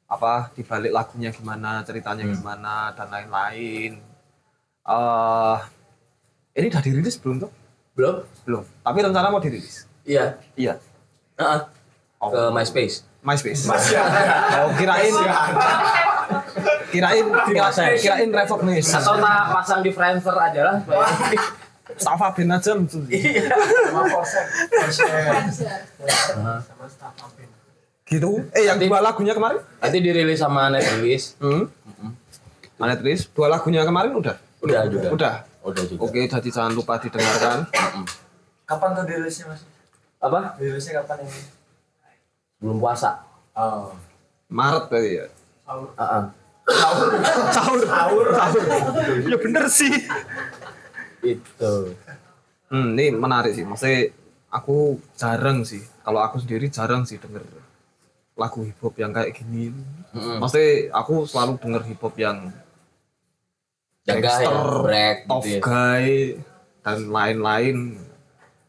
[0.07, 3.99] apa di balik lagunya gimana, ceritanya gimana dan lain-lain.
[4.87, 5.59] eh
[6.55, 7.51] ini udah dirilis belum tuh?
[7.91, 8.15] Belum?
[8.47, 8.63] Belum.
[8.81, 9.83] Tapi rencana mau dirilis.
[10.07, 10.39] Iya.
[10.55, 10.79] Iya.
[11.35, 11.59] Heeh.
[12.23, 12.31] Oh.
[12.31, 13.03] Ke MySpace.
[13.21, 13.67] MySpace.
[13.67, 15.11] oh, kirain
[16.87, 17.67] Kirain kira,
[17.99, 18.87] kirain recognize.
[18.95, 20.77] Atau tak pasang di Friendster aja lah.
[21.97, 23.01] Safa bin aja lucu.
[23.03, 24.45] Sama Forset.
[24.93, 27.49] Sama staff Apin.
[28.07, 28.31] Gitu.
[28.55, 29.59] Eh yang dua lagunya kemarin?
[29.81, 31.35] Nanti dirilis sama net release.
[31.41, 31.67] Hmm.
[32.77, 34.37] Manet Riz, dua lagunya kemarin udah?
[34.61, 35.09] Udah juga.
[35.09, 35.35] Udah.
[35.65, 35.99] Udah juga.
[36.05, 37.65] Oke, jadi jangan lupa didengarkan.
[38.69, 39.65] Kapan tuh dirilisnya mas?
[40.21, 40.53] Apa?
[40.61, 41.41] Dirilisnya kapan ini?
[42.61, 43.25] Belum puasa.
[43.57, 43.97] Oh.
[44.53, 45.25] Maret tadi ya.
[45.65, 46.23] Heeh.
[46.69, 47.09] Sahur.
[47.49, 48.27] Sahur.
[48.29, 48.65] Sahur.
[49.25, 49.93] Ya bener sih.
[51.35, 51.73] Itu.
[52.67, 53.63] Hmm, ini menarik sih.
[53.63, 54.11] Maksudnya
[54.47, 55.83] aku jarang sih.
[56.03, 57.43] Kalau aku sendiri jarang sih denger
[58.37, 59.73] lagu hip hop yang kayak gini.
[60.13, 60.37] Mm-mm.
[60.37, 62.53] Maksudnya aku selalu denger hip hop yang
[64.07, 65.59] Jaga ya, gangster, break tough gitu ya.
[65.59, 66.05] guy
[66.79, 67.77] dan lain-lain.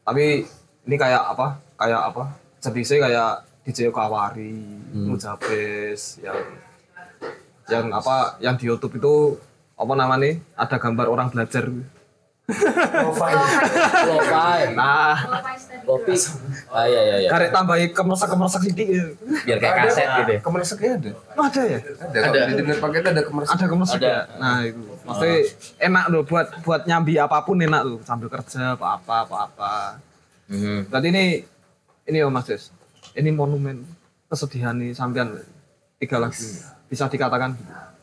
[0.02, 0.42] Tapi
[0.82, 1.62] ini kayak apa?
[1.78, 2.22] Kayak apa?
[2.58, 4.56] Sedih kayak DJ Kawari,
[4.88, 5.12] Hmm.
[5.12, 6.40] Nujabes yang
[7.68, 8.40] yang apa?
[8.40, 9.14] Yang di YouTube itu
[9.76, 10.40] apa namanya?
[10.56, 11.68] Ada gambar orang belajar.
[12.48, 13.32] Lo-fi.
[14.72, 15.16] Nah,
[15.84, 16.14] Kopi.
[16.72, 17.28] Ah iya iya iya.
[17.28, 19.16] karek tambahi kemeresak-kemeresak sedikit.
[19.44, 20.32] Biar kayak kaset gitu.
[20.32, 20.40] ya.
[20.40, 21.10] Kemeresaknya ada?
[21.36, 21.78] Oh, ada ya?
[21.80, 23.52] Ada, kalau didengar paket ada kemersial.
[23.56, 24.08] Ada kemeresak Ada.
[24.08, 24.20] ya?
[24.40, 24.80] Nah, itu.
[25.04, 25.36] Maksudnya
[25.80, 29.74] enak loh buat buat nyambi apa pun enak loh sambil kerja apa-apa apa-apa.
[30.48, 30.88] Mhm.
[30.88, 31.24] Berarti ini
[32.08, 32.72] ini ya Mas Des.
[33.12, 33.84] Ini monumen
[34.28, 35.36] kesedihan nih sampean
[36.00, 36.36] tiga lagu.
[36.88, 37.56] Bisa dikatakan.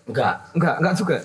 [0.05, 0.53] Enggak.
[0.53, 1.17] Enggak, enggak juga.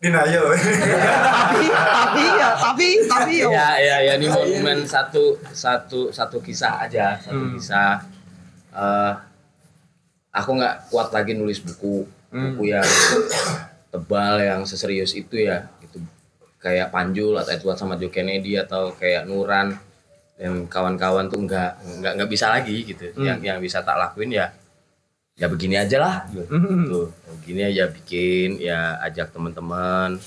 [0.00, 0.48] Denial.
[0.56, 3.48] tapi tapi ya, tapi tapi ya.
[3.50, 7.52] Ya ya ya ini monumen satu satu satu kisah aja, satu Hmm.
[7.54, 8.00] kisah.
[8.72, 9.12] Eh
[10.32, 12.54] aku nggak kuat lagi nulis buku Hmm.
[12.54, 12.86] buku yang
[13.90, 15.98] tebal yang seserius itu ya itu
[16.56, 19.74] kayak Panjul atau Edward sama Joe Kennedy atau kayak Nuran
[20.38, 21.70] dan kawan-kawan tuh nggak
[22.00, 23.26] nggak nggak bisa lagi gitu Hmm.
[23.26, 24.48] yang yang bisa tak lakuin ya
[25.40, 26.44] ya begini aja lah gitu.
[26.46, 26.84] Hmm.
[26.84, 27.08] Tuh,
[27.40, 30.20] begini aja bikin ya ajak teman-teman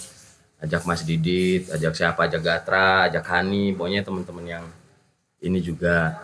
[0.57, 4.65] ajak Mas Didit ajak siapa ajak Gatra ajak Hani pokoknya teman-teman yang
[5.37, 6.17] ini juga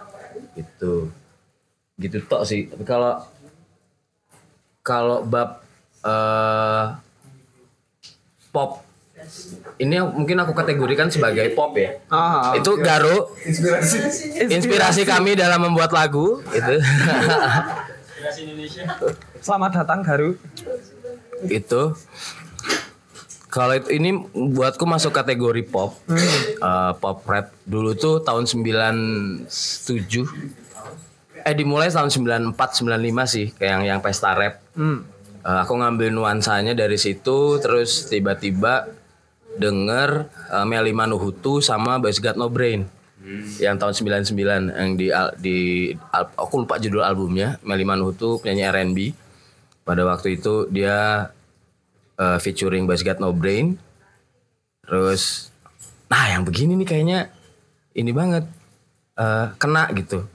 [0.56, 1.14] gitu
[1.96, 3.22] gitu tok sih tapi kalau
[4.82, 5.62] kalau bab
[6.02, 6.86] eh
[8.50, 8.82] pop
[9.78, 14.48] ini mungkin aku kategorikan sebagai pop ya Ah, itu Garo Inspirasi.
[14.50, 16.74] inspirasi kami dalam membuat lagu itu
[19.40, 20.36] Selamat datang Garu.
[21.48, 21.96] itu
[23.50, 25.96] kalau itu ini buatku masuk kategori pop.
[26.60, 27.56] Eh, pop rap.
[27.64, 29.48] Dulu tuh tahun 97
[31.40, 34.60] eh dimulai tahun 94 95 sih kayak yang yang pesta rap.
[34.76, 35.08] Hmm.
[35.40, 38.92] Eh, aku ngambil nuansanya dari situ terus tiba-tiba
[39.60, 42.88] denger uh, Melly Manuhutu sama Boys Got No Brain
[43.60, 45.08] yang tahun 99 yang di
[45.40, 45.58] di
[46.14, 47.58] aku lupa judul albumnya.
[47.64, 48.98] Melly Manuhutu penyanyi R&B
[49.84, 51.30] pada waktu itu dia
[52.20, 53.80] uh, featuring Boys Got No Brain.
[54.86, 55.54] Terus
[56.10, 57.20] nah yang begini nih kayaknya
[57.94, 58.46] ini banget
[59.18, 60.26] uh, kena gitu.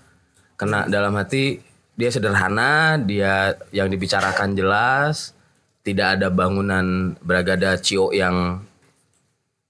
[0.55, 1.59] Kena dalam hati
[1.95, 5.35] dia sederhana dia yang dibicarakan jelas
[5.87, 8.65] tidak ada bangunan beragada cio yang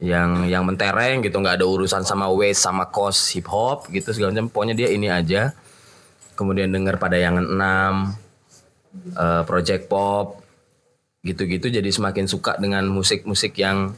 [0.03, 4.35] yang yang mentereng gitu nggak ada urusan sama waist sama kos hip hop gitu segala
[4.35, 4.51] macam.
[4.51, 5.55] Pokoknya dia ini aja.
[6.35, 8.19] Kemudian dengar pada yang enam
[9.15, 10.43] eh, project pop
[11.23, 11.71] gitu-gitu.
[11.71, 13.95] Jadi semakin suka dengan musik-musik yang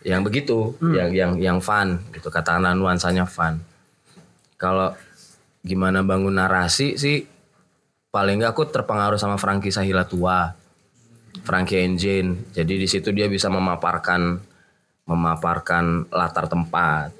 [0.00, 2.32] yang begitu yang yang yang fun gitu.
[2.32, 3.62] Katakanlah nuansanya fun.
[4.58, 4.92] Kalau
[5.60, 7.24] gimana bangun narasi sih
[8.10, 10.50] paling nggak aku terpengaruh sama Frankie Sahila tua
[11.46, 12.50] Frankie Engine.
[12.50, 14.49] Jadi di situ dia bisa memaparkan
[15.10, 17.10] memaparkan latar tempat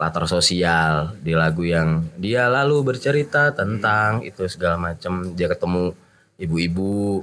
[0.00, 5.92] latar sosial di lagu yang dia lalu bercerita tentang itu segala macam dia ketemu
[6.40, 7.20] ibu-ibu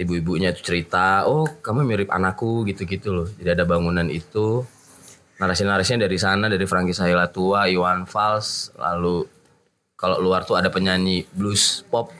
[0.00, 3.28] ibu-ibunya itu cerita oh kamu mirip anakku gitu-gitu loh.
[3.36, 4.64] Jadi ada bangunan itu.
[5.40, 9.24] Narasi-narasinya dari sana dari Frankie Sahila tua Iwan Fals lalu
[9.96, 12.12] kalau luar tuh ada penyanyi blues pop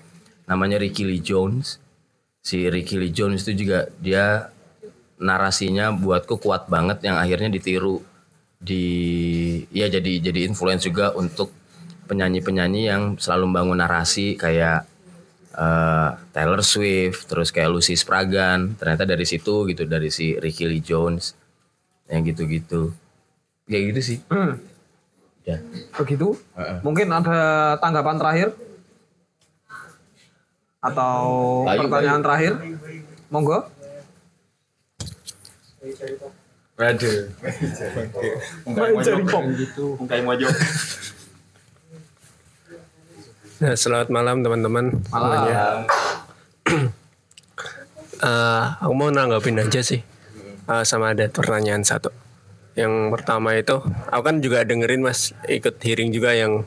[0.44, 1.80] namanya Ricky Lee Jones.
[2.44, 4.52] Si Ricky Lee Jones itu juga dia
[5.20, 8.00] narasinya buatku kuat banget yang akhirnya ditiru
[8.56, 8.84] di
[9.72, 11.52] ya jadi jadi influence juga untuk
[12.08, 14.84] penyanyi-penyanyi yang selalu membangun narasi kayak
[15.54, 20.84] eh, Taylor Swift terus kayak Lucy Spragan ternyata dari situ gitu dari si Ricky Lee
[20.84, 21.36] Jones
[22.08, 22.90] yang gitu-gitu
[23.64, 24.56] kayak gitu sih Hmm.
[25.46, 25.60] ya
[25.96, 26.36] Begitu.
[26.84, 28.48] Mungkin ada tanggapan terakhir
[30.80, 31.20] atau
[31.68, 32.52] Bayu, pertanyaan terakhir.
[33.28, 33.68] Monggo.
[36.76, 37.16] Waduh.
[39.28, 39.44] Pop.
[43.60, 44.86] Nah, selamat malam teman-teman.
[45.08, 45.84] semuanya.
[48.20, 50.04] Eh, aku mau nanggapin aja sih
[50.70, 52.12] Eh, sama ada pertanyaan satu.
[52.76, 53.80] Yang pertama itu,
[54.12, 56.62] aku kan juga dengerin mas ikut hearing juga yang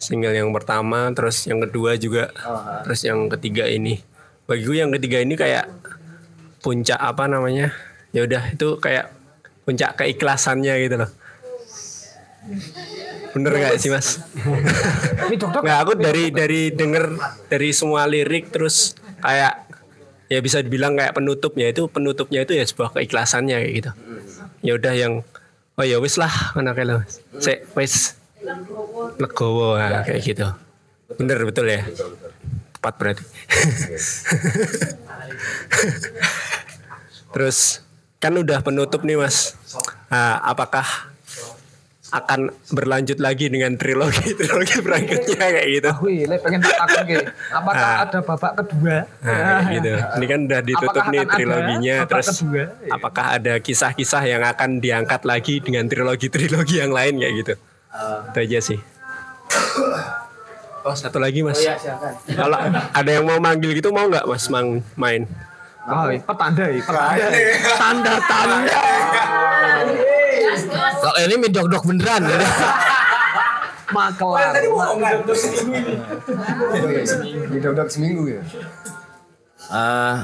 [0.00, 2.32] single yang pertama, terus yang kedua juga,
[2.86, 4.00] terus yang ketiga ini.
[4.48, 5.68] Bagiku yang ketiga ini kayak
[6.64, 7.74] puncak apa namanya?
[8.10, 9.14] Ya udah itu kayak
[9.64, 11.10] puncak keikhlasannya gitu loh.
[13.30, 14.18] Bener gak sih mas?
[15.38, 17.14] Nggak aku dari dari denger
[17.46, 19.70] dari semua lirik terus kayak
[20.26, 23.90] ya bisa dibilang kayak penutupnya itu penutupnya itu ya sebuah keikhlasannya kayak gitu.
[24.66, 25.22] Ya udah yang
[25.78, 27.06] oh ya wis lah mana kalau
[27.38, 28.18] se wis
[29.20, 30.46] legowo nah, kayak gitu.
[31.14, 31.86] Bener betul ya.
[32.78, 33.24] Tepat berarti.
[37.30, 37.84] Terus
[38.20, 39.56] kan udah penutup nih mas.
[40.06, 40.84] Nah, apakah
[42.10, 45.90] akan berlanjut lagi dengan trilogi trilogi berikutnya kayak gitu.
[46.02, 47.22] Wih, le pengen tak takut ke.
[47.48, 48.02] Apakah Ah.
[48.02, 48.96] ada babak kedua?
[49.20, 49.90] Nah, kayak gitu.
[49.94, 52.64] Ini kan udah ditutup Apakah nih ada triloginya terus kedua?
[52.90, 57.54] apakah ada kisah-kisah yang akan diangkat lagi dengan trilogi-trilogi yang lain kayak gitu.
[58.26, 58.78] Itu aja sih.
[60.80, 61.62] Oh, satu lagi Mas.
[62.26, 62.58] Kalau
[62.90, 65.30] ada yang mau manggil gitu mau nggak Mas mang main?
[65.90, 67.26] Oh, petanda, petanda.
[67.74, 68.80] Tanda-tanda.
[71.00, 72.22] Kalau ini mie dok beneran.
[73.90, 74.54] Makelar.
[77.50, 78.42] Udah seminggu ya.
[79.70, 80.16] Eh,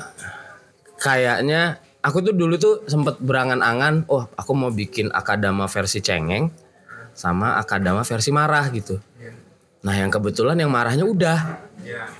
[1.03, 6.51] kayaknya aku tuh dulu tuh sempet berangan-angan, oh aku mau bikin akadama versi cengeng
[7.11, 9.03] sama akadama versi marah gitu.
[9.83, 11.39] Nah yang kebetulan yang marahnya udah,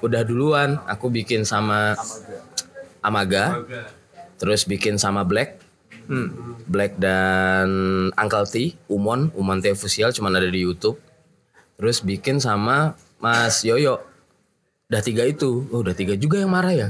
[0.03, 0.79] udah duluan.
[0.87, 1.95] Aku bikin sama
[3.07, 3.63] Amaga,
[4.37, 5.63] terus bikin sama Black,
[6.67, 7.69] Black dan
[8.15, 10.99] Uncle T, Umon, Umon T Fusial cuman ada di YouTube.
[11.77, 14.03] Terus bikin sama Mas Yoyo.
[14.87, 16.89] Udah tiga itu, oh udah tiga juga yang marah ya.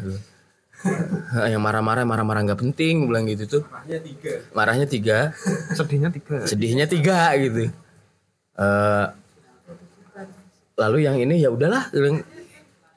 [1.53, 3.63] yang marah-marah, marah-marah nggak penting, bilang gitu tuh.
[4.53, 5.33] Marahnya tiga,
[5.73, 6.37] Sedihnya tiga.
[6.45, 7.73] sedihnya tiga gitu.
[8.57, 9.07] Eh,
[10.77, 11.89] lalu yang ini ya udahlah,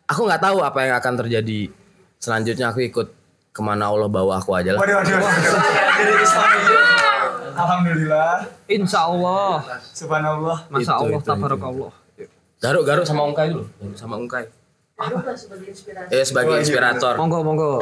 [0.05, 1.71] aku nggak tahu apa yang akan terjadi.
[2.19, 3.07] Selanjutnya aku ikut
[3.55, 4.83] ke mana Allah bawa aku aja lah.
[7.55, 8.43] Alhamdulillah.
[8.67, 9.63] Insya Allah.
[9.95, 10.67] Subhanallah.
[10.67, 11.91] Masya Allah, tabarakallah.
[12.59, 14.51] Garuk garuk sama Ungkai dulu, Garuk sama Ungkai.
[16.11, 17.15] Eh sebagai inspirator.
[17.15, 17.79] Monggo, monggo.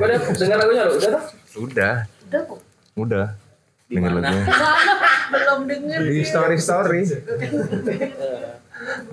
[0.00, 1.26] Udah dengar lagunya lu, udah dong?
[1.60, 1.94] Udah.
[2.96, 3.26] Udah.
[3.92, 4.48] Dengar lagunya.
[5.28, 5.98] Belum denger.
[6.08, 7.04] Di story story.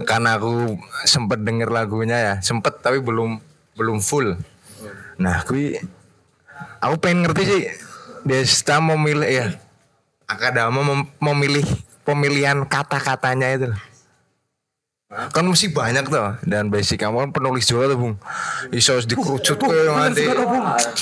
[0.04, 3.40] Karena aku sempet denger lagunya ya, sempet tapi belum
[3.76, 4.36] belum full.
[5.22, 5.78] Nah, aku
[6.82, 7.64] aku pengen ngerti sih.
[8.22, 9.48] Desta memilih ya
[10.30, 11.66] akadama mem- memilih
[12.06, 13.70] pemilihan kata-katanya itu.
[15.12, 18.16] Kan mesti banyak tuh dan basic kamu kan penulis juga tuh bung.
[18.72, 20.24] Iso harus dikerucut ke nanti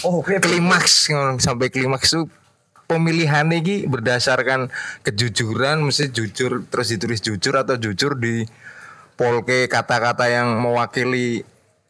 [0.02, 2.26] oh klimaks sampai klimaks tuh
[2.90, 4.74] pemilihan ini berdasarkan
[5.06, 8.50] kejujuran mesti jujur terus ditulis jujur atau jujur di
[9.14, 11.46] polke kata-kata yang mewakili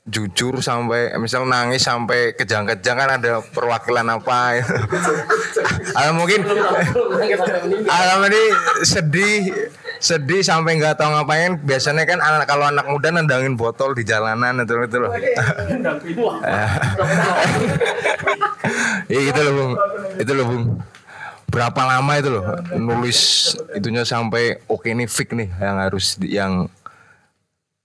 [0.10, 4.60] jujur sampai misal nangis sampai kejang-kejang kan ada perwakilan apa.
[5.94, 6.44] Atau mungkin
[7.86, 8.44] atau ini
[8.82, 9.54] sedih
[10.00, 11.60] sedih sampai nggak tahu ngapain.
[11.62, 15.12] Biasanya kan anak kalau anak muda nendangin botol di jalanan itu itu loh.
[19.10, 19.74] Iya gitu loh bung.
[20.22, 20.66] Itu loh bung.
[21.50, 22.46] Berapa lama itu loh
[22.78, 26.54] nulis itunya sampai oke ini fix nih yang harus yang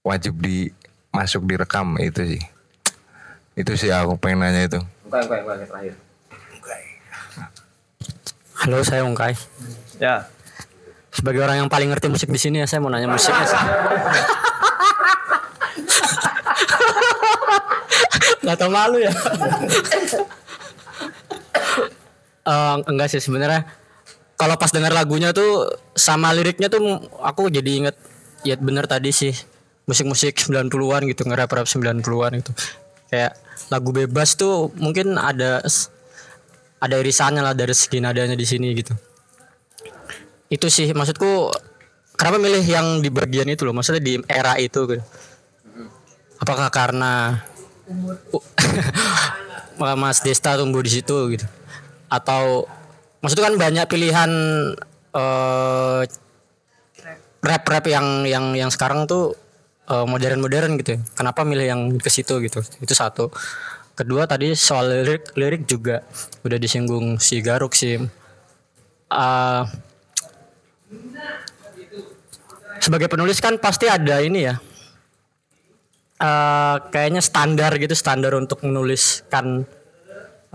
[0.05, 0.69] wajib di
[1.09, 2.41] masuk direkam itu sih.
[3.57, 4.79] Itu sih aku pengen nanya itu.
[5.07, 5.93] Ungkai, Ungkai, Ungkai terakhir.
[8.55, 9.33] Halo, saya Ungkai.
[9.99, 10.27] Ya.
[11.15, 13.31] Sebagai orang yang paling ngerti musik di sini ya, saya mau nanya musik.
[18.45, 19.09] Gak tau malu ya.
[22.45, 23.65] Eh, enggak sih sebenarnya.
[24.37, 25.65] Kalau pas denger lagunya tuh
[25.97, 27.97] sama liriknya tuh aku jadi inget
[28.45, 29.33] ya bener tadi sih
[29.89, 32.51] musik-musik 90-an gitu nge-rap-rap 90-an gitu.
[33.09, 33.33] Kayak
[33.73, 35.65] lagu bebas tuh mungkin ada
[36.77, 38.93] ada irisannya lah dari segi nadanya di sini gitu.
[40.49, 41.49] Itu sih maksudku
[42.15, 45.03] kenapa milih yang di bagian itu loh, maksudnya di era itu gitu.
[46.39, 47.41] Apakah karena
[50.01, 51.45] Mas Desta tumbuh di situ gitu?
[52.11, 52.69] Atau
[53.23, 54.31] maksudnya kan banyak pilihan
[55.15, 56.01] eh
[57.45, 59.37] rap-rap yang yang yang sekarang tuh
[59.85, 60.97] eh, modern-modern gitu.
[60.97, 60.99] ya.
[61.13, 62.65] Kenapa milih yang ke situ gitu?
[62.81, 63.29] Itu satu.
[63.95, 66.03] Kedua tadi soal lirik lirik juga
[66.43, 68.01] udah disinggung si Garuk sih.
[69.05, 69.63] Eh,
[72.79, 74.55] sebagai penulis kan pasti ada ini ya.
[76.15, 79.67] eh, kayaknya standar gitu standar untuk menuliskan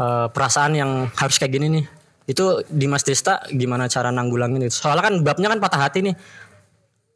[0.01, 1.85] eh, perasaan yang harus kayak gini nih.
[2.31, 4.81] Itu di Mas Desta gimana cara nanggulangin itu?
[4.81, 6.15] Soalnya kan babnya kan patah hati nih.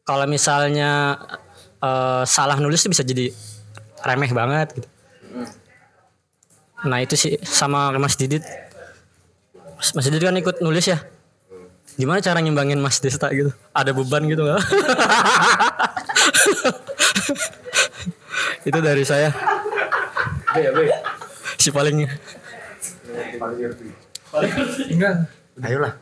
[0.05, 1.17] Kalau misalnya
[1.81, 3.33] eh, salah nulis tuh bisa jadi
[4.05, 4.89] remeh banget gitu.
[6.85, 8.45] Nah itu sih sama Mas Didit.
[9.97, 11.01] Mas Didit kan ikut nulis ya
[11.95, 14.61] gimana cara ngimbangin Mas Desta gitu ada beban gitu nggak
[18.69, 19.31] itu dari saya
[21.59, 22.07] si paling
[24.91, 25.15] Enggak.
[25.63, 25.93] Ayolah.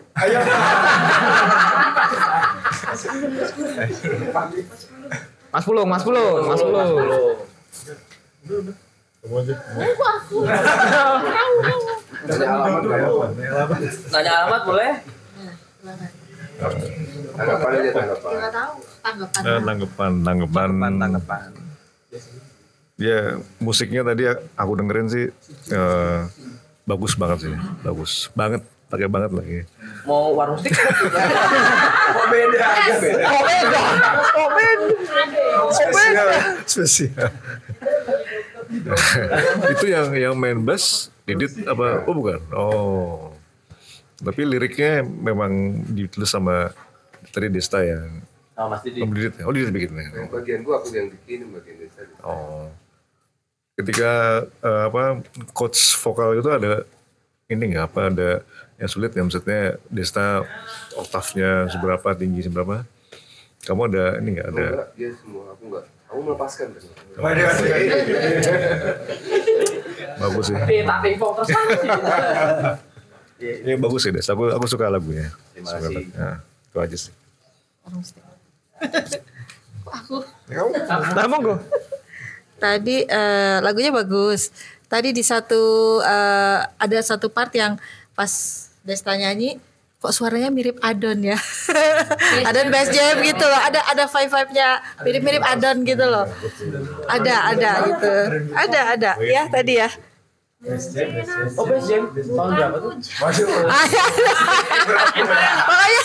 [5.53, 6.89] Mas Pulung, Mas Pulung, Mas Pulung.
[13.37, 13.63] Ya?
[14.09, 14.91] Nanya alamat boleh?
[15.83, 18.31] Tanggapan aja tanggapan.
[18.39, 18.73] Nggak tahu
[19.03, 19.41] tanggapan.
[19.43, 20.69] Eh, tanggapan, tanggapan,
[21.01, 21.49] tanggapan.
[22.95, 24.23] Ya musiknya tadi
[24.55, 25.25] aku dengerin sih
[25.73, 26.19] eh,
[26.87, 29.59] bagus banget sih, bagus banget, pakai banget lagi.
[30.07, 30.71] Mau warung stick?
[30.77, 33.25] Kok beda aja beda.
[33.27, 33.83] Oh beda.
[34.37, 34.85] Oh beda.
[35.73, 36.27] Spesial,
[36.69, 37.29] spesial.
[39.73, 42.03] itu yang yang main bass Didit apa?
[42.03, 42.39] Oh bukan.
[42.51, 43.32] Oh.
[44.21, 46.69] Tapi liriknya memang ditulis sama
[47.31, 48.21] tadi Desta yang
[48.53, 49.01] Oh, Mas Didi.
[49.01, 49.33] Oh, Didit.
[49.41, 50.13] Oh, Didit bikinnya.
[50.13, 52.05] Yang bagian gua aku yang bikin bagian desa.
[52.21, 52.69] Oh.
[53.73, 55.25] Ketika eh, apa
[55.57, 56.85] coach vokal itu ada
[57.49, 58.29] ini nggak apa ada
[58.77, 60.45] yang sulit nggak maksudnya Desta
[60.93, 62.85] oktavnya seberapa tinggi seberapa?
[63.65, 64.65] Kamu ada ini nggak ada?
[64.69, 65.85] Enggak, dia semua aku enggak.
[66.13, 66.67] Aku melepaskan.
[70.21, 70.55] Bagus sih.
[70.85, 71.49] Tak pingpong terus
[73.43, 74.25] Ini bagus sih Des.
[74.25, 75.27] Aku aku suka lagunya.
[75.51, 75.95] Terima Suka kasih.
[75.99, 77.13] lagu- Nah, itu aja sih.
[79.93, 80.15] Aku
[81.13, 81.55] Nah, monggo.
[82.57, 84.49] tadi eh, lagunya bagus.
[84.87, 85.61] Tadi di satu
[85.99, 87.77] eh, ada satu part yang
[88.13, 88.29] pas
[88.81, 89.57] Desta nyanyi
[89.97, 91.39] kok suaranya mirip Adon ya.
[92.49, 93.61] Adon bass jam gitu loh.
[93.61, 94.67] Ada ada vibe vibe-nya
[94.99, 96.27] mirip-mirip Adon gitu loh.
[97.07, 98.11] Ada ada gitu.
[98.51, 99.87] Ada ada ya tadi ya.
[100.63, 100.71] Oh
[101.67, 102.07] best jam.
[102.15, 102.95] Tahun berapa tuh?
[105.67, 106.01] makanya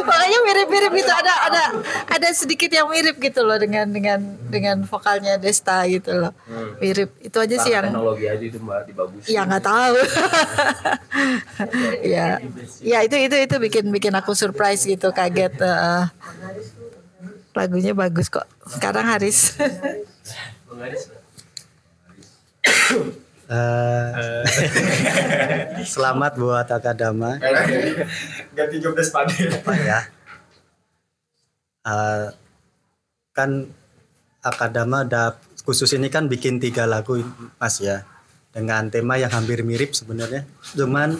[0.00, 1.12] makanya mirip-mirip gitu.
[1.12, 1.62] Ada ada
[2.08, 4.16] ada sedikit yang mirip gitu loh dengan dengan
[4.48, 6.32] dengan vokalnya Desta gitu loh.
[6.80, 7.20] Mirip.
[7.20, 9.28] Itu aja sih yang teknologi aja itu mbak dibagusin.
[9.28, 9.96] ya nggak tahu.
[12.00, 12.40] Ya
[12.80, 15.52] ya itu itu itu bikin bikin aku surprise gitu kaget.
[15.60, 16.04] Eh.
[17.52, 18.48] lagunya bagus kok.
[18.64, 19.52] Sekarang Haris
[23.48, 24.08] Eh,
[25.96, 27.40] selamat buat Akadama.
[28.52, 29.16] Ganti job desk.
[29.16, 29.98] Apa ya?
[31.88, 32.26] Eh,
[33.32, 33.72] kan
[34.44, 37.20] Akadama ada khusus ini kan bikin tiga lagu
[37.60, 38.04] mas ya
[38.52, 41.18] dengan tema yang hampir mirip sebenarnya cuman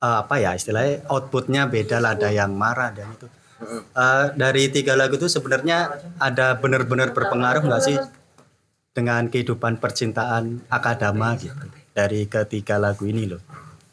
[0.00, 3.28] eh, apa ya istilahnya outputnya beda lah ada yang marah dan itu
[3.96, 7.96] Eh, dari tiga lagu itu sebenarnya ada benar-benar berpengaruh nggak sih
[8.96, 13.44] dengan kehidupan percintaan akadama gitu dari ketiga lagu ini loh.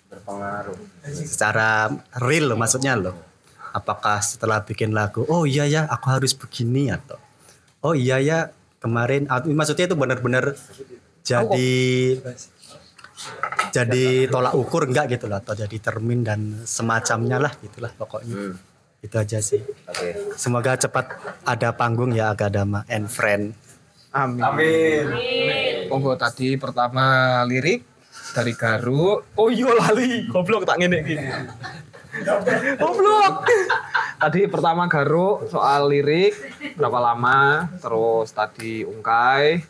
[0.08, 0.80] Berpengaruh.
[1.04, 1.92] secara
[2.24, 3.20] real loh maksudnya loh.
[3.76, 7.20] Apakah setelah bikin lagu oh iya ya aku harus begini atau
[7.84, 8.40] oh iya ya
[8.80, 10.56] kemarin maksudnya itu benar-benar
[11.26, 11.74] jadi
[13.74, 18.56] jadi tolak ukur enggak gitu loh atau jadi termin dan semacamnya lah gitulah pokoknya.
[19.04, 19.60] Itu aja sih.
[19.60, 20.38] Oke.
[20.40, 21.12] semoga cepat
[21.44, 23.52] ada panggung ya akadama and friend
[24.14, 24.46] Amin.
[24.46, 25.06] Amin.
[25.90, 27.82] Monggo tadi pertama lirik
[28.34, 29.26] dari Garu.
[29.34, 31.18] Oh iya lali, goblok tak ngene iki.
[32.78, 33.50] Goblok.
[34.22, 36.38] Tadi pertama Garu soal lirik
[36.78, 39.66] berapa lama, terus tadi Ungkai.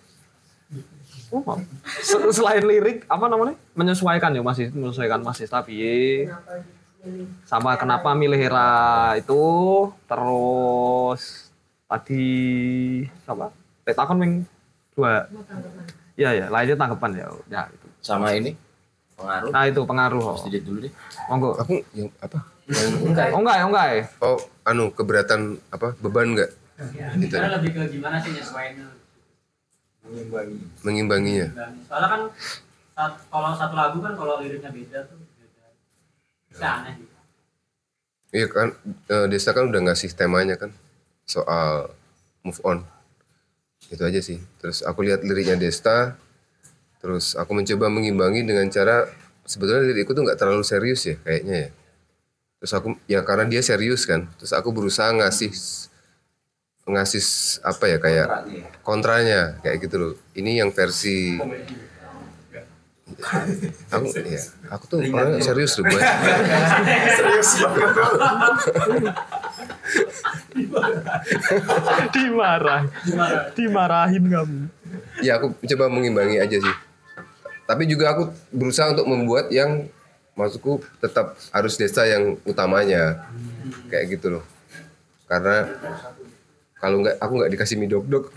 [1.34, 1.58] Oh,
[1.98, 3.58] se- selain lirik apa namanya?
[3.74, 5.82] Menyesuaikan ya masih menyesuaikan masih tapi
[7.44, 9.42] sama kenapa milih Hera itu
[10.06, 11.50] terus
[11.90, 12.28] tadi
[13.26, 13.63] apa?
[13.84, 14.34] Tetakon ming
[14.96, 15.28] dua.
[16.14, 17.26] Iya ya, lainnya tanggapan ya.
[17.50, 17.88] Ya itu.
[18.04, 18.54] Sama ini
[19.18, 19.50] pengaruh.
[19.50, 20.24] Nah itu pengaruh.
[20.36, 20.94] Mas Didit dulu deh.
[21.30, 21.50] Monggo.
[21.60, 22.40] Aku yang apa?
[23.04, 23.88] Enggak, oh, enggak, enggak.
[24.24, 25.98] Oh, anu keberatan apa?
[26.00, 26.52] Beban enggak?
[27.22, 27.36] Gitu.
[27.38, 28.90] lebih ke gimana sih nyesuaiinnya
[30.84, 31.48] Mengimbanginya.
[31.88, 32.22] soalnya kan
[32.94, 35.66] saat, kalau satu lagu kan kalau liriknya beda tuh beda
[36.52, 37.16] bisa aneh gitu.
[38.34, 38.70] Iya kan,
[39.10, 40.74] eh, Desta kan udah ngasih temanya kan
[41.24, 41.94] soal
[42.44, 42.84] move on.
[43.94, 44.42] Itu aja sih.
[44.58, 46.18] Terus aku lihat liriknya Desta,
[46.98, 49.06] terus aku mencoba mengimbangi dengan cara
[49.46, 51.70] sebetulnya lirikku tuh nggak terlalu serius ya kayaknya ya.
[52.58, 55.54] Terus aku ya karena dia serius kan, terus aku berusaha ngasih
[56.84, 57.24] ngasih
[57.64, 58.28] apa ya kayak
[58.82, 60.14] kontranya kayak gitu loh.
[60.34, 61.38] Ini yang versi
[63.90, 66.02] aku ya aku tuh orangnya serius loh gue.
[67.18, 67.50] Serius
[72.14, 72.82] Dimarah.
[73.54, 74.60] Dimarahin kamu.
[75.22, 76.76] ya aku coba mengimbangi aja sih.
[77.64, 79.88] Tapi juga aku berusaha untuk membuat yang
[80.34, 83.26] maksudku tetap harus desa yang utamanya
[83.88, 84.44] kayak gitu loh.
[85.26, 85.66] Karena
[86.78, 88.26] kalau nggak aku nggak dikasih mie dok dok.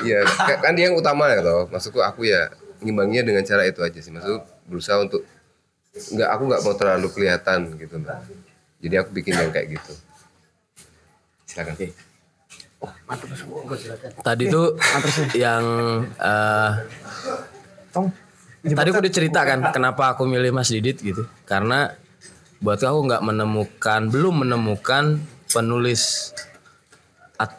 [0.00, 1.66] Iya ka- kan dia yang utama ya toh.
[1.68, 2.48] Maksudku aku ya
[2.80, 4.12] ngimbanginya dengan cara itu aja sih.
[4.12, 5.22] Maksudku berusaha untuk
[5.90, 8.18] nggak aku nggak mau terlalu kelihatan gitu mbak.
[8.80, 9.92] Jadi aku bikin yang kayak gitu.
[11.44, 11.74] Silakan.
[14.24, 14.66] Tadi tuh
[15.36, 15.64] yang
[16.16, 16.72] eh
[18.60, 21.28] tadi aku udah cerita kan kenapa aku milih Mas Didit gitu.
[21.44, 21.92] Karena
[22.60, 26.32] buat aku nggak menemukan belum menemukan penulis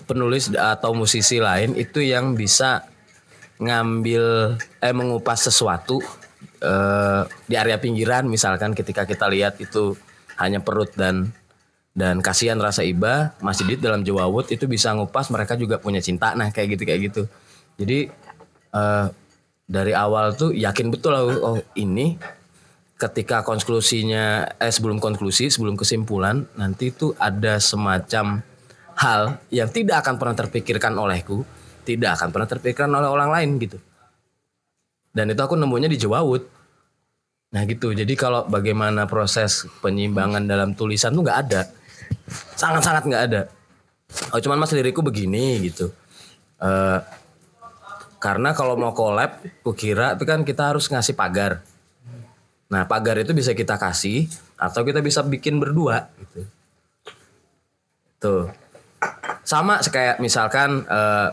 [0.05, 2.85] penulis atau musisi lain itu yang bisa
[3.61, 6.01] ngambil eh mengupas sesuatu
[6.59, 8.25] eh, di area pinggiran.
[8.25, 9.93] Misalkan ketika kita lihat itu
[10.41, 11.29] hanya perut dan
[11.91, 16.33] dan kasihan rasa iba Mas Didit dalam Jawawut itu bisa ngupas mereka juga punya cinta.
[16.33, 17.23] Nah kayak gitu kayak gitu.
[17.77, 18.09] Jadi
[18.73, 19.07] eh,
[19.71, 22.17] dari awal tuh yakin betul aku, oh ini
[22.99, 28.45] ketika konklusinya eh sebelum konklusi sebelum kesimpulan nanti itu ada semacam
[28.93, 31.41] hal yang tidak akan pernah terpikirkan olehku
[31.83, 33.77] tidak akan pernah terpikirkan oleh orang lain gitu.
[35.11, 36.43] Dan itu aku nemunya di Jawawut
[37.51, 37.91] nah gitu.
[37.91, 41.67] Jadi kalau bagaimana proses penyimbangan dalam tulisan tuh nggak ada.
[42.55, 43.41] Sangat-sangat nggak ada.
[44.31, 45.91] Oh cuman mas liriku begini gitu.
[46.63, 46.99] Eh
[48.21, 51.65] karena kalau mau collab kukira itu kan kita harus ngasih pagar.
[52.71, 56.41] Nah pagar itu bisa kita kasih atau kita bisa bikin berdua gitu.
[58.21, 58.45] Tuh.
[59.41, 61.29] Sama kayak misalkan eh,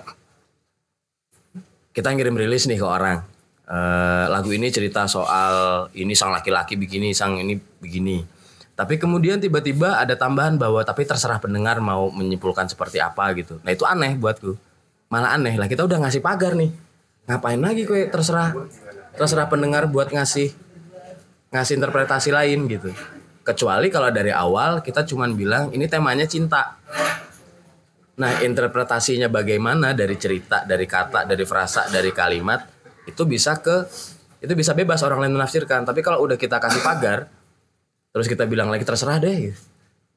[1.98, 3.18] kita ngirim rilis nih ke orang.
[3.66, 8.22] Eh, lagu ini cerita soal ini sang laki-laki begini sang ini begini.
[8.78, 13.58] Tapi kemudian tiba-tiba ada tambahan bahwa tapi terserah pendengar mau menyimpulkan seperti apa gitu.
[13.66, 14.54] Nah itu aneh buatku.
[15.10, 15.58] Malah aneh.
[15.58, 16.70] Lah kita udah ngasih pagar nih.
[17.26, 18.54] Ngapain lagi kue terserah
[19.18, 20.54] terserah pendengar buat ngasih
[21.50, 22.94] ngasih interpretasi lain gitu.
[23.42, 26.78] Kecuali kalau dari awal kita cuman bilang ini temanya cinta
[28.18, 32.66] Nah, interpretasinya bagaimana dari cerita, dari kata, dari frasa, dari kalimat
[33.06, 33.86] itu bisa ke
[34.42, 35.86] itu bisa bebas orang lain menafsirkan.
[35.86, 37.30] Tapi kalau udah kita kasih pagar,
[38.10, 39.54] terus kita bilang lagi terserah deh.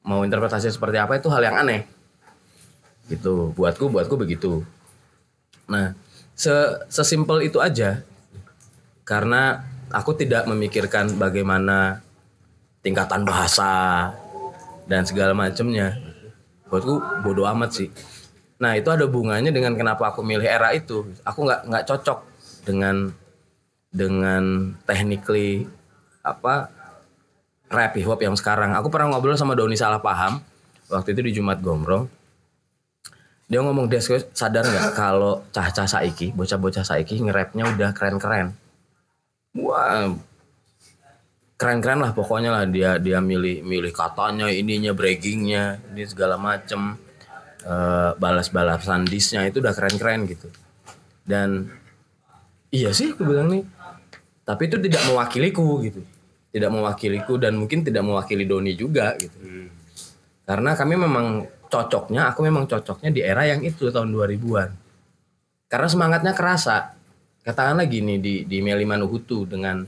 [0.02, 1.86] Mau interpretasi seperti apa itu hal yang aneh.
[3.06, 4.66] Gitu, buatku buatku begitu.
[5.70, 5.94] Nah,
[6.34, 6.50] se
[6.90, 8.02] sesimpel itu aja.
[9.06, 9.62] Karena
[9.94, 12.02] aku tidak memikirkan bagaimana
[12.82, 14.10] tingkatan bahasa
[14.90, 16.11] dan segala macamnya
[16.72, 17.88] buatku bodoh amat sih.
[18.56, 21.04] Nah itu ada hubungannya dengan kenapa aku milih era itu.
[21.20, 22.18] Aku nggak nggak cocok
[22.64, 23.12] dengan
[23.92, 25.68] dengan technically
[26.24, 26.72] apa
[27.68, 28.72] rap hip hop yang sekarang.
[28.72, 30.40] Aku pernah ngobrol sama Doni salah paham
[30.88, 32.08] waktu itu di Jumat Gombrong.
[33.52, 38.56] Dia ngomong kowe sadar nggak kalau cah-cah saiki bocah-bocah saiki nge-rapnya udah keren-keren?
[39.60, 40.08] Wah
[41.56, 42.64] keren-keren lah pokoknya lah.
[42.68, 46.96] Dia dia milih milih katanya ininya braggingnya ini segala macem.
[47.62, 50.50] Eh, balas-balasan disnya itu udah keren-keren gitu.
[51.22, 51.70] Dan
[52.74, 53.62] iya sih aku bilang nih.
[54.42, 56.02] Tapi itu tidak mewakiliku gitu.
[56.50, 59.38] Tidak mewakiliku dan mungkin tidak mewakili Doni juga gitu.
[60.42, 64.82] Karena kami memang cocoknya aku memang cocoknya di era yang itu tahun 2000-an
[65.72, 66.92] karena semangatnya kerasa.
[67.40, 69.80] Katakanlah gini di di Meli Manuhutu dengan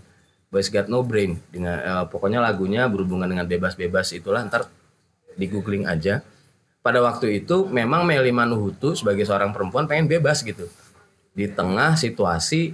[0.55, 1.35] Boys Got No Brain.
[1.51, 4.71] Dengan eh, pokoknya lagunya berhubungan dengan bebas-bebas itulah ntar
[5.35, 6.23] di googling aja.
[6.79, 10.71] Pada waktu itu memang Meli Manuhutu sebagai seorang perempuan pengen bebas gitu.
[11.35, 12.71] Di tengah situasi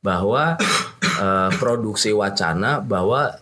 [0.00, 0.56] bahwa
[1.04, 3.36] eh, produksi wacana bahwa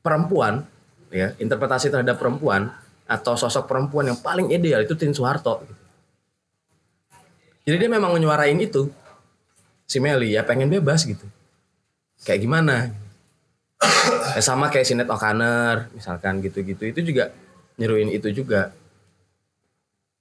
[0.00, 0.64] perempuan
[1.12, 2.72] ya interpretasi terhadap perempuan
[3.04, 5.68] atau sosok perempuan yang paling ideal itu Tin Soeharto.
[7.68, 8.88] Jadi dia memang menyuarain itu.
[9.88, 11.28] Si Meli ya pengen bebas gitu
[12.26, 12.90] kayak gimana?
[14.34, 16.82] Eh, sama kayak Sinet O'Connor misalkan gitu-gitu.
[16.82, 17.30] Itu juga
[17.78, 18.74] nyeruin itu juga.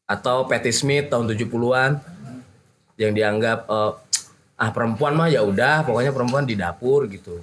[0.08, 2.00] Atau Patti Smith tahun 70-an
[3.02, 3.94] yang dianggap eh,
[4.58, 7.42] ah perempuan mah ya udah pokoknya perempuan di dapur gitu.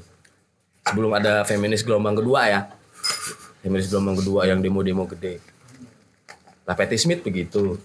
[0.86, 2.60] Sebelum ada feminis gelombang kedua ya.
[3.64, 5.42] Feminis gelombang kedua yang demo-demo gede.
[6.64, 7.76] Lah Patti Smith begitu.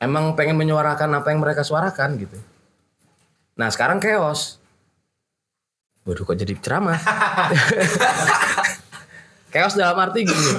[0.00, 2.36] Emang pengen menyuarakan apa yang mereka suarakan gitu.
[3.56, 4.59] Nah sekarang chaos
[6.08, 6.96] Waduh kok jadi ceramah
[9.52, 10.52] chaos dalam arti gini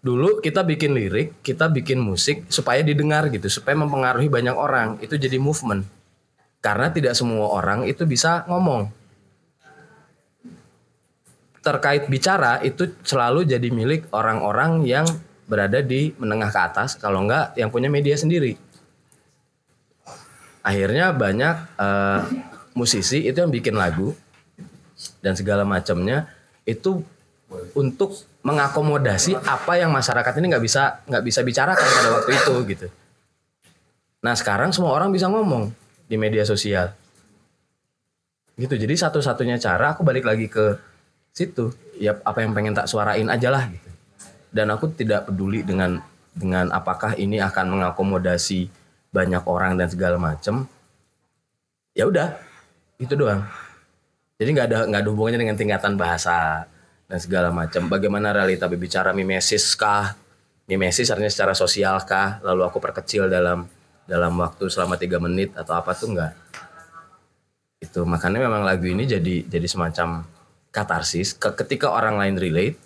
[0.00, 4.96] dulu kita bikin lirik, kita bikin musik supaya didengar gitu, supaya mempengaruhi banyak orang.
[5.04, 5.84] Itu jadi movement.
[6.60, 8.92] Karena tidak semua orang itu bisa ngomong.
[11.60, 15.04] Terkait bicara itu selalu jadi milik orang-orang yang
[15.44, 18.56] berada di menengah ke atas, kalau enggak yang punya media sendiri.
[20.64, 22.20] Akhirnya banyak eh,
[22.76, 24.12] musisi itu yang bikin lagu
[25.24, 26.28] dan segala macamnya
[26.68, 27.02] itu
[27.74, 28.14] untuk
[28.46, 32.86] mengakomodasi apa yang masyarakat ini nggak bisa nggak bisa bicarakan pada waktu itu gitu.
[34.22, 35.72] Nah sekarang semua orang bisa ngomong
[36.06, 36.92] di media sosial.
[38.54, 38.76] Gitu.
[38.76, 40.76] Jadi satu-satunya cara aku balik lagi ke
[41.32, 41.72] situ.
[41.96, 43.90] Ya apa yang pengen tak suarain aja lah gitu.
[44.52, 46.00] Dan aku tidak peduli dengan
[46.36, 48.70] dengan apakah ini akan mengakomodasi
[49.10, 50.68] banyak orang dan segala macem.
[51.90, 52.38] Ya udah,
[53.02, 53.42] itu doang.
[54.40, 56.64] Jadi nggak ada nggak ada hubungannya dengan tingkatan bahasa
[57.04, 57.92] dan segala macam.
[57.92, 60.16] Bagaimana realita berbicara mimesis kah?
[60.64, 62.40] Mimesis artinya secara sosial kah?
[62.40, 63.68] Lalu aku perkecil dalam
[64.08, 66.32] dalam waktu selama tiga menit atau apa tuh enggak.
[67.84, 70.24] Itu makanya memang lagu ini jadi jadi semacam
[70.72, 72.80] katarsis ke- ketika orang lain relate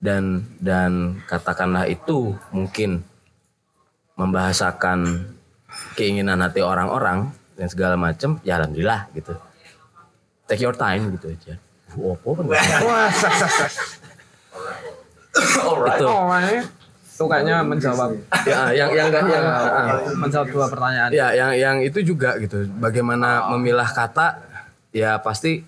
[0.00, 3.04] dan dan katakanlah itu mungkin
[4.16, 5.28] membahasakan
[5.92, 9.34] keinginan hati orang-orang dan segala macam ya alhamdulillah gitu
[10.46, 11.54] take your time gitu aja.
[11.96, 12.44] Wah, apa kan?
[15.32, 16.06] Itu.
[16.08, 16.28] Oh,
[17.12, 18.10] itu kayaknya menjawab.
[18.48, 20.00] ya yang yang enggak yang ah.
[20.16, 21.10] menjawab dua pertanyaan.
[21.12, 22.66] ya yang yang itu juga gitu.
[22.80, 24.42] Bagaimana memilah kata?
[24.90, 25.62] Ya pasti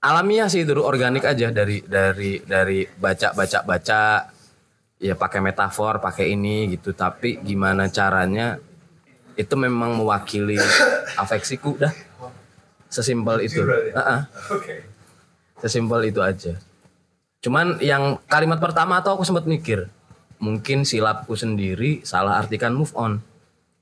[0.00, 1.52] alamiah sih dulu organik aja.
[1.52, 4.02] Dari dari dari baca baca baca.
[4.98, 6.96] Ya pakai metafor pakai ini gitu.
[6.96, 8.58] Tapi gimana caranya?
[9.38, 10.58] Itu memang mewakili
[11.22, 12.07] afeksiku dah
[12.88, 13.64] sesimpel itu.
[13.94, 14.20] Ah, ah.
[15.62, 16.56] sesimpel itu aja.
[17.44, 19.86] Cuman yang kalimat pertama tuh aku sempat mikir
[20.38, 23.22] mungkin silapku sendiri salah artikan move on.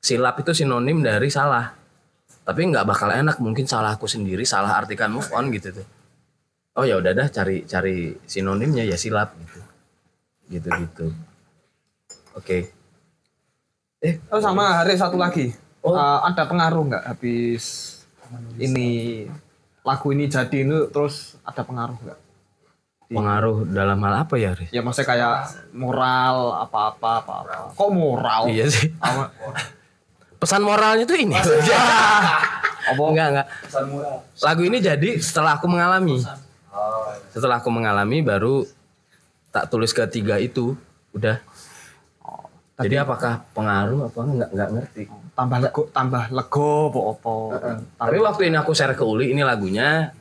[0.02, 1.74] Silap itu sinonim dari salah.
[2.46, 5.86] Tapi nggak bakal enak mungkin salahku sendiri salah artikan move on gitu tuh.
[6.76, 9.60] Oh ya udah dah cari cari sinonimnya ya silap gitu.
[10.46, 11.06] Gitu gitu
[12.36, 12.58] oke
[14.30, 15.50] Oh sama hari satu lagi.
[15.56, 17.95] Eh, ada pengaruh nggak habis
[18.58, 18.88] ini
[19.82, 22.18] lagu ini jadi ini terus ada pengaruh nggak?
[23.06, 24.66] pengaruh dalam hal apa ya Riz?
[24.74, 25.34] Ya maksudnya kayak
[25.70, 27.70] moral apa-apa apa-apa.
[27.78, 28.50] Kok moral?
[28.50, 29.30] iya sih Apa?
[30.36, 31.32] pesan moralnya tuh ini
[32.90, 33.02] Apa?
[33.08, 33.46] enggak enggak
[34.42, 36.18] lagu ini jadi setelah aku mengalami
[37.32, 38.66] setelah aku mengalami baru
[39.50, 40.76] tak tulis ketiga itu
[41.14, 41.40] udah
[42.76, 45.02] jadi apakah pengaruh apa enggak enggak ngerti
[45.36, 47.36] Tambah lego, tambah lego apa-apa.
[47.94, 50.16] tapi waktu ini aku share ke Uli ini lagunya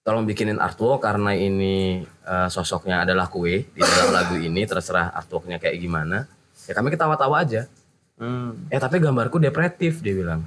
[0.00, 5.58] tolong bikinin artwork karena ini eh, sosoknya adalah kue di dalam lagu ini terserah artworknya
[5.58, 6.24] kayak gimana
[6.64, 7.68] ya kami ketawa-tawa aja
[8.16, 8.64] Hmm.
[8.72, 10.40] eh tapi gambarku depresif dia bilang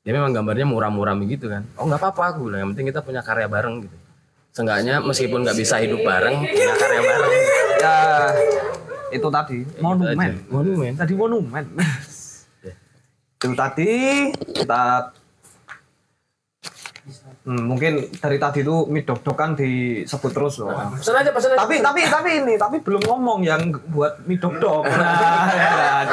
[0.00, 3.22] dia memang gambarnya muram-muram gitu kan oh nggak apa-apa aku bilang yang penting kita punya
[3.22, 3.94] karya bareng gitu
[4.50, 7.32] Seenggaknya meskipun nggak bisa hidup bareng punya karya bareng
[7.78, 7.96] Ya
[9.10, 10.18] itu tadi monumen.
[10.18, 10.34] aja.
[10.48, 10.92] Monumen.
[10.94, 11.64] Tadi monumen.
[13.40, 13.90] Itu tadi
[14.52, 15.16] kita
[17.40, 20.76] Hmm, mungkin dari tadi itu mie dok kan disebut terus loh.
[20.92, 24.60] pesan aja pesan aja Tapi tapi tapi ini tapi belum ngomong yang buat mie dok
[24.60, 24.84] dok.
[24.84, 26.06] Nah, ya kan.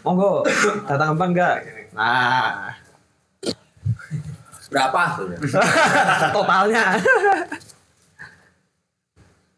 [0.00, 0.48] Monggo
[0.88, 1.56] datang kapan enggak?
[1.92, 2.72] Nah,
[4.72, 5.00] berapa
[6.32, 6.84] totalnya.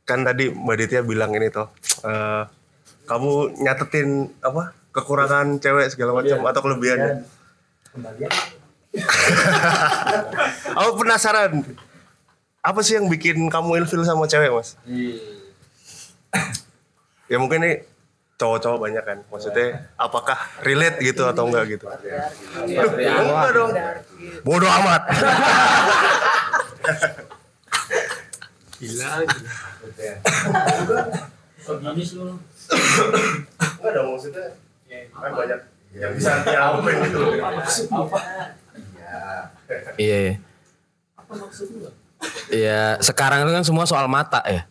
[0.06, 1.66] kan tadi Mbak Ditya bilang ini toh
[2.06, 2.46] eh,
[3.07, 7.23] kamu nyatetin apa kekurangan cewek segala macam atau kelebihannya
[10.78, 11.65] aku penasaran.
[12.65, 14.74] Apa sih yang bikin kamu ilfil sama cewek mas?
[17.31, 17.85] Ya mungkin nih
[18.37, 19.19] cowok-cowok banyak kan.
[19.33, 21.87] Maksudnya apakah relate gitu atau enggak gitu?
[21.87, 23.73] Duh, enggak dong
[24.45, 25.03] bodoh amat.
[28.77, 29.11] Gila.
[31.65, 32.37] Seginis lu.
[32.72, 34.47] Enggak dong maksudnya
[35.14, 35.60] kan banyak
[35.97, 37.20] yang bisa diapain gitu
[39.97, 40.34] iya iya.
[42.47, 44.64] Iya, sekarang itu kan semua soal mata ya.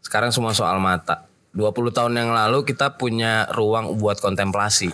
[0.00, 1.28] Sekarang semua soal mata.
[1.52, 4.90] 20 tahun yang lalu kita punya ruang buat kontemplasi.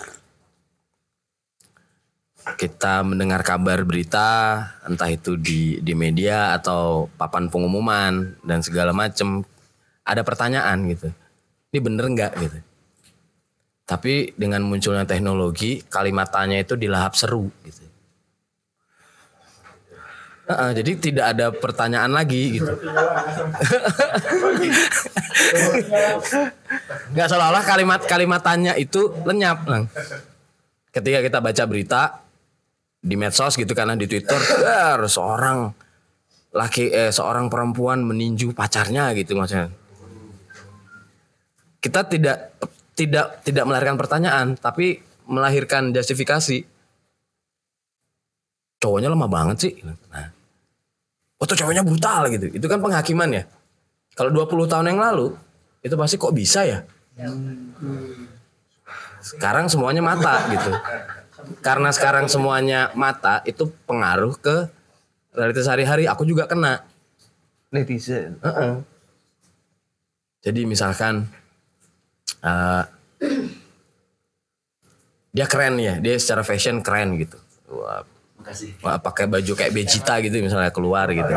[2.46, 9.42] Kita mendengar kabar berita, entah itu di di media atau papan pengumuman dan segala macam,
[10.06, 11.10] ada pertanyaan gitu.
[11.72, 12.58] Ini bener nggak gitu.
[13.86, 17.86] Tapi dengan munculnya teknologi, kalimat tanya itu dilahap seru gitu.
[20.46, 22.70] Heeh, jadi tidak ada pertanyaan lagi gitu.
[27.10, 29.66] Nggak seolah-olah kalimat-kalimat tanya itu lenyap.
[29.66, 29.90] Lang.
[30.94, 32.22] Ketika kita baca berita
[33.02, 35.74] di medsos gitu karena di Twitter, "Dar, seorang
[36.54, 39.68] laki eh seorang perempuan meninju pacarnya gitu maksudnya.
[41.86, 42.58] Kita tidak
[42.98, 44.98] tidak tidak melahirkan pertanyaan, tapi
[45.30, 46.66] melahirkan justifikasi.
[48.82, 49.72] Cowoknya lemah banget sih.
[49.86, 50.26] Nah,
[51.38, 52.50] oh tuh cowoknya brutal gitu.
[52.50, 53.46] Itu kan penghakiman ya.
[54.18, 55.38] Kalau 20 tahun yang lalu,
[55.86, 56.82] itu pasti kok bisa ya?
[59.22, 60.74] Sekarang semuanya mata gitu.
[61.62, 64.66] Karena sekarang semuanya mata, itu pengaruh ke
[65.30, 66.10] realitas sehari-hari.
[66.10, 66.82] Aku juga kena.
[67.70, 68.42] Netizen.
[68.42, 68.82] Heeh.
[70.42, 71.28] Jadi misalkan
[72.42, 72.84] eh,
[75.36, 77.36] dia keren ya, dia secara fashion keren gitu.
[77.68, 78.02] Wah,
[78.78, 81.26] Wah, pakai baju kayak Vegeta gitu misalnya keluar gitu.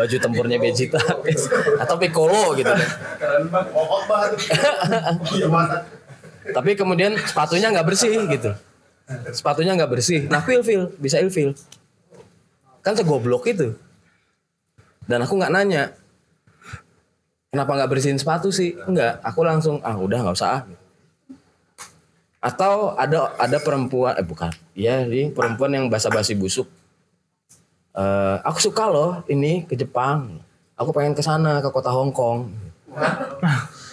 [0.00, 0.96] baju tempurnya Vegeta
[1.84, 2.72] atau Piccolo gitu.
[5.36, 5.48] Iya.
[6.56, 8.56] Tapi kemudian sepatunya nggak bersih gitu.
[9.36, 10.24] Sepatunya nggak bersih.
[10.32, 11.52] Nah, aku ilfil, bisa ilfil.
[12.80, 13.76] Kan segoblok itu.
[15.04, 15.92] Dan aku nggak nanya.
[17.56, 18.76] Kenapa nggak bersihin sepatu sih?
[18.84, 20.60] Enggak, aku langsung ah udah nggak usah.
[20.60, 20.62] ah.
[22.44, 24.52] Atau ada ada perempuan eh bukan.
[24.76, 26.68] Iya, ini perempuan yang basa-basi busuk.
[27.96, 30.44] Eh, aku suka loh ini ke Jepang.
[30.76, 32.52] Aku pengen ke sana ke kota Hong Kong.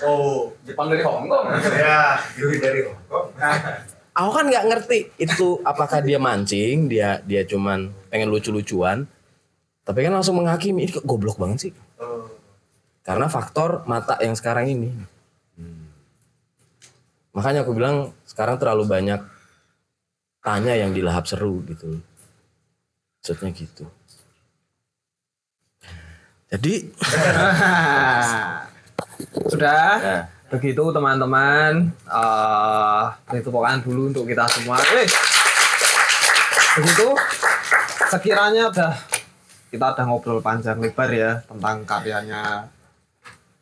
[0.03, 1.47] Oh, Jepang dari Hong Kong.
[1.71, 3.31] Ya, dari Hong Kong.
[4.13, 9.09] aku kan nggak ngerti itu apakah dia mancing dia dia cuman pengen lucu-lucuan
[9.81, 11.73] tapi kan langsung menghakimi ini kok goblok banget sih
[13.03, 14.89] karena faktor mata yang sekarang ini
[17.33, 19.21] makanya aku bilang sekarang terlalu banyak
[20.43, 21.99] tanya yang dilahap seru gitu
[23.19, 23.85] maksudnya gitu
[26.53, 26.73] jadi
[29.49, 29.91] Sudah.
[29.99, 30.19] Ya.
[30.53, 31.89] Begitu teman-teman.
[31.89, 34.77] eh beri tepukan dulu untuk kita semua.
[34.77, 35.07] Eh.
[36.77, 37.07] Begitu.
[38.13, 38.93] Sekiranya udah
[39.73, 42.69] kita udah ngobrol panjang lebar ya tentang karyanya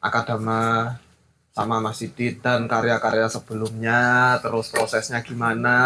[0.02, 0.98] Akadama
[1.52, 5.78] sama Mas Didit dan karya-karya sebelumnya, terus prosesnya gimana.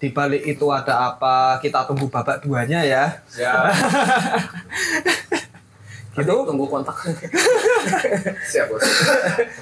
[0.00, 1.62] Di balik itu ada apa?
[1.62, 3.22] Kita tunggu babak duanya ya.
[3.30, 3.64] Siap.
[6.20, 6.46] gitu.
[6.46, 6.94] tunggu kontak
[8.50, 8.84] Siap bos.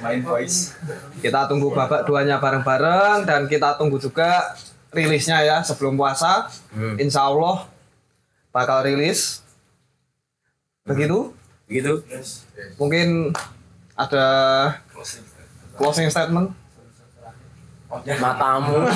[0.04, 0.76] Main voice.
[1.20, 4.56] Kita tunggu babak duanya bareng-bareng dan kita tunggu juga
[4.92, 6.48] rilisnya ya sebelum puasa.
[7.00, 7.66] Insya Allah
[8.52, 9.40] bakal rilis.
[10.84, 11.41] Begitu?
[11.66, 11.92] Begitu.
[12.78, 13.34] Mungkin
[13.98, 14.26] ada
[15.76, 16.54] closing statement.
[17.92, 18.72] Matamu.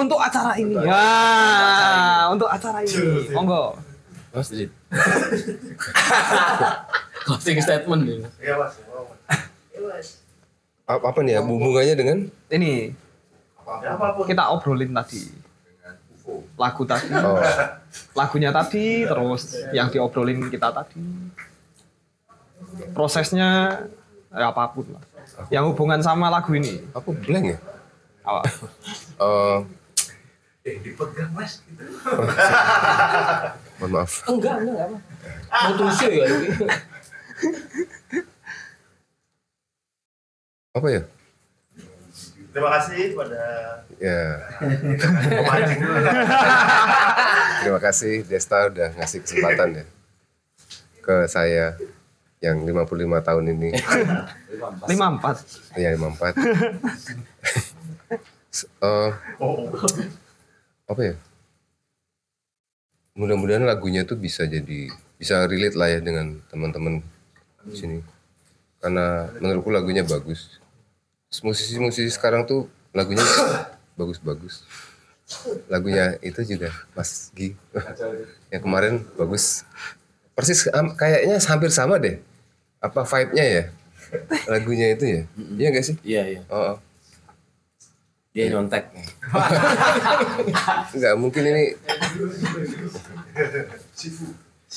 [0.00, 0.78] untuk acara ini.
[0.78, 3.26] Ya, untuk acara ini.
[3.34, 3.74] Monggo.
[4.30, 4.46] Mas.
[7.26, 8.22] Closing statement nih.
[8.38, 8.78] Iya, Mas.
[10.86, 12.18] Apa, apa nih ya hubungannya dengan
[12.50, 12.90] Ini
[14.26, 15.22] kita obrolin tadi
[16.54, 17.38] lagu tadi Oh.
[18.14, 19.42] lagunya tadi terus
[19.72, 21.00] yang diobrolin kita tadi
[22.92, 23.80] prosesnya
[24.30, 25.02] ya apa pun lah
[25.50, 27.58] yang hubungan sama lagu ini aku blank ya
[28.22, 28.42] apa
[29.20, 29.58] Eh,
[30.60, 31.64] Eh, dipegang, Mas.
[33.80, 34.12] mohon maaf.
[34.28, 35.02] Enggak, enggak, enggak.
[35.48, 36.26] Mau tusuk ya.
[40.76, 41.02] Apa ya?
[42.50, 43.42] Terima kasih pada
[44.00, 44.40] Ya.
[44.58, 46.00] pemancing dulu.
[47.60, 49.84] Terima kasih Desta udah ngasih kesempatan ya
[51.00, 51.76] ke saya
[52.40, 53.70] yang 55 tahun ini.
[53.76, 55.36] 54
[55.76, 56.34] Iya 54.
[58.82, 59.10] Eh,
[60.90, 61.14] apa ya?
[63.14, 64.90] Mudah-mudahan lagunya tuh bisa jadi
[65.20, 67.04] bisa relate lah ya dengan teman-teman
[67.62, 67.98] di sini.
[68.80, 70.58] Karena menurutku lagunya bagus.
[71.38, 73.22] Musisi-musisi sekarang tuh lagunya
[73.98, 74.66] bagus-bagus.
[75.70, 77.54] Lagunya itu juga Mas Gi.
[78.52, 79.62] yang kemarin bagus.
[80.34, 80.66] Persis
[80.98, 82.18] kayaknya hampir sama deh.
[82.82, 83.64] Apa vibe-nya ya?
[84.50, 85.22] Lagunya itu ya?
[85.54, 85.96] Iya gak sih?
[86.02, 86.40] Iya, iya.
[86.50, 86.78] Oh, oh.
[88.34, 88.90] Dia nyontek.
[90.94, 91.74] Enggak, mungkin ini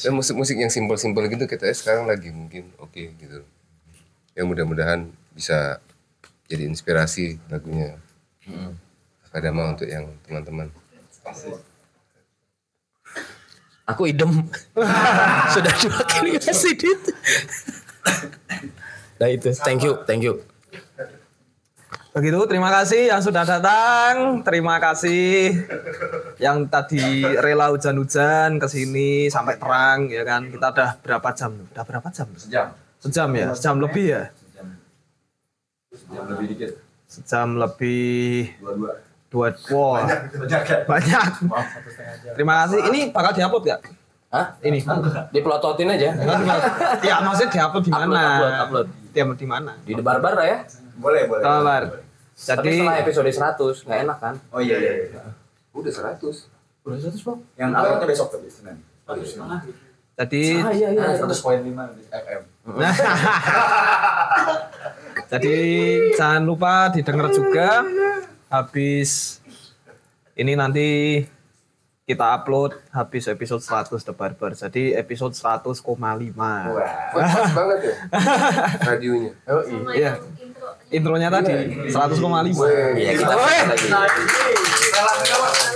[0.01, 3.45] ya, musik-musik yang simpel-simpel gitu kita sekarang lagi mungkin oke gitu.
[4.33, 5.81] Ya mudah-mudahan bisa
[6.47, 7.97] jadi inspirasi lagunya.
[9.27, 10.67] Akadama untuk yang teman-teman.
[13.83, 14.47] Aku idem.
[15.55, 17.01] Sudah dua kali ngasih dit.
[19.19, 20.39] Nah itu, thank you, thank you.
[22.13, 24.45] Begitu, terima kasih yang sudah datang.
[24.45, 25.65] Terima kasih
[26.37, 30.45] yang tadi rela hujan-hujan ke sini sampai terang ya kan.
[30.45, 31.65] Kita udah berapa jam?
[31.73, 32.29] Udah berapa jam?
[32.37, 32.69] Sejam.
[33.01, 34.23] Sejam ya, sejam lebih ya.
[35.93, 36.71] Sejam lebih dikit.
[37.05, 38.91] Sejam lebih Dua-dua.
[39.29, 40.05] dua wah,
[40.85, 41.27] banyak.
[42.37, 42.79] Terima kasih.
[42.89, 43.81] Ini bakal diupload gak?
[44.33, 44.57] Hah?
[44.65, 44.81] Ini.
[45.29, 46.09] Dipelototin aja.
[47.07, 48.21] ya maksudnya diupload di mana?
[48.37, 48.87] Upload, upload.
[49.13, 49.71] Diupload di mana?
[49.85, 50.59] Di The Barbar lah ya.
[50.97, 51.41] Boleh, boleh.
[52.33, 54.35] Tapi Jadi setelah episode 100 nggak enak kan?
[54.49, 55.21] Oh iya, iya, iya.
[55.73, 56.49] Udah 100.
[56.85, 57.39] Udah 100 bang.
[57.61, 58.77] Yang uploadnya besok tapi Senin.
[60.13, 61.01] jadi Ah, iya, iya.
[61.09, 61.65] Ah, 100.5
[62.09, 62.41] FM.
[65.27, 65.57] Jadi
[66.15, 67.83] jangan lupa didengar juga
[68.47, 69.41] habis
[70.39, 71.19] ini nanti
[72.03, 74.51] kita upload habis episode 100 The Barber.
[74.55, 75.83] Jadi episode 100,5.
[75.95, 76.67] Wah,
[77.11, 77.95] pas banget ya
[78.83, 79.31] radionya.
[79.47, 80.19] Oh iya.
[80.91, 81.51] Intronya tadi
[81.87, 81.91] 100,5.
[82.95, 83.87] Iya, kita lagi.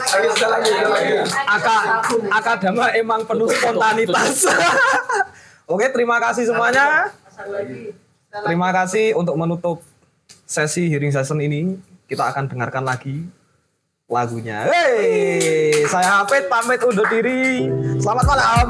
[0.08, 1.14] Lagi lagi, lagi.
[1.48, 1.78] Aka
[2.32, 4.48] Akadama emang penuh spontanitas.
[5.68, 7.12] Oke, terima kasih semuanya.
[8.32, 9.84] Terima kasih untuk menutup
[10.48, 11.76] sesi hearing session ini.
[12.08, 13.28] Kita akan dengarkan lagi
[14.08, 14.64] lagunya.
[14.72, 17.68] Hey, saya Hafid pamit undur diri.
[18.00, 18.68] Selamat malam.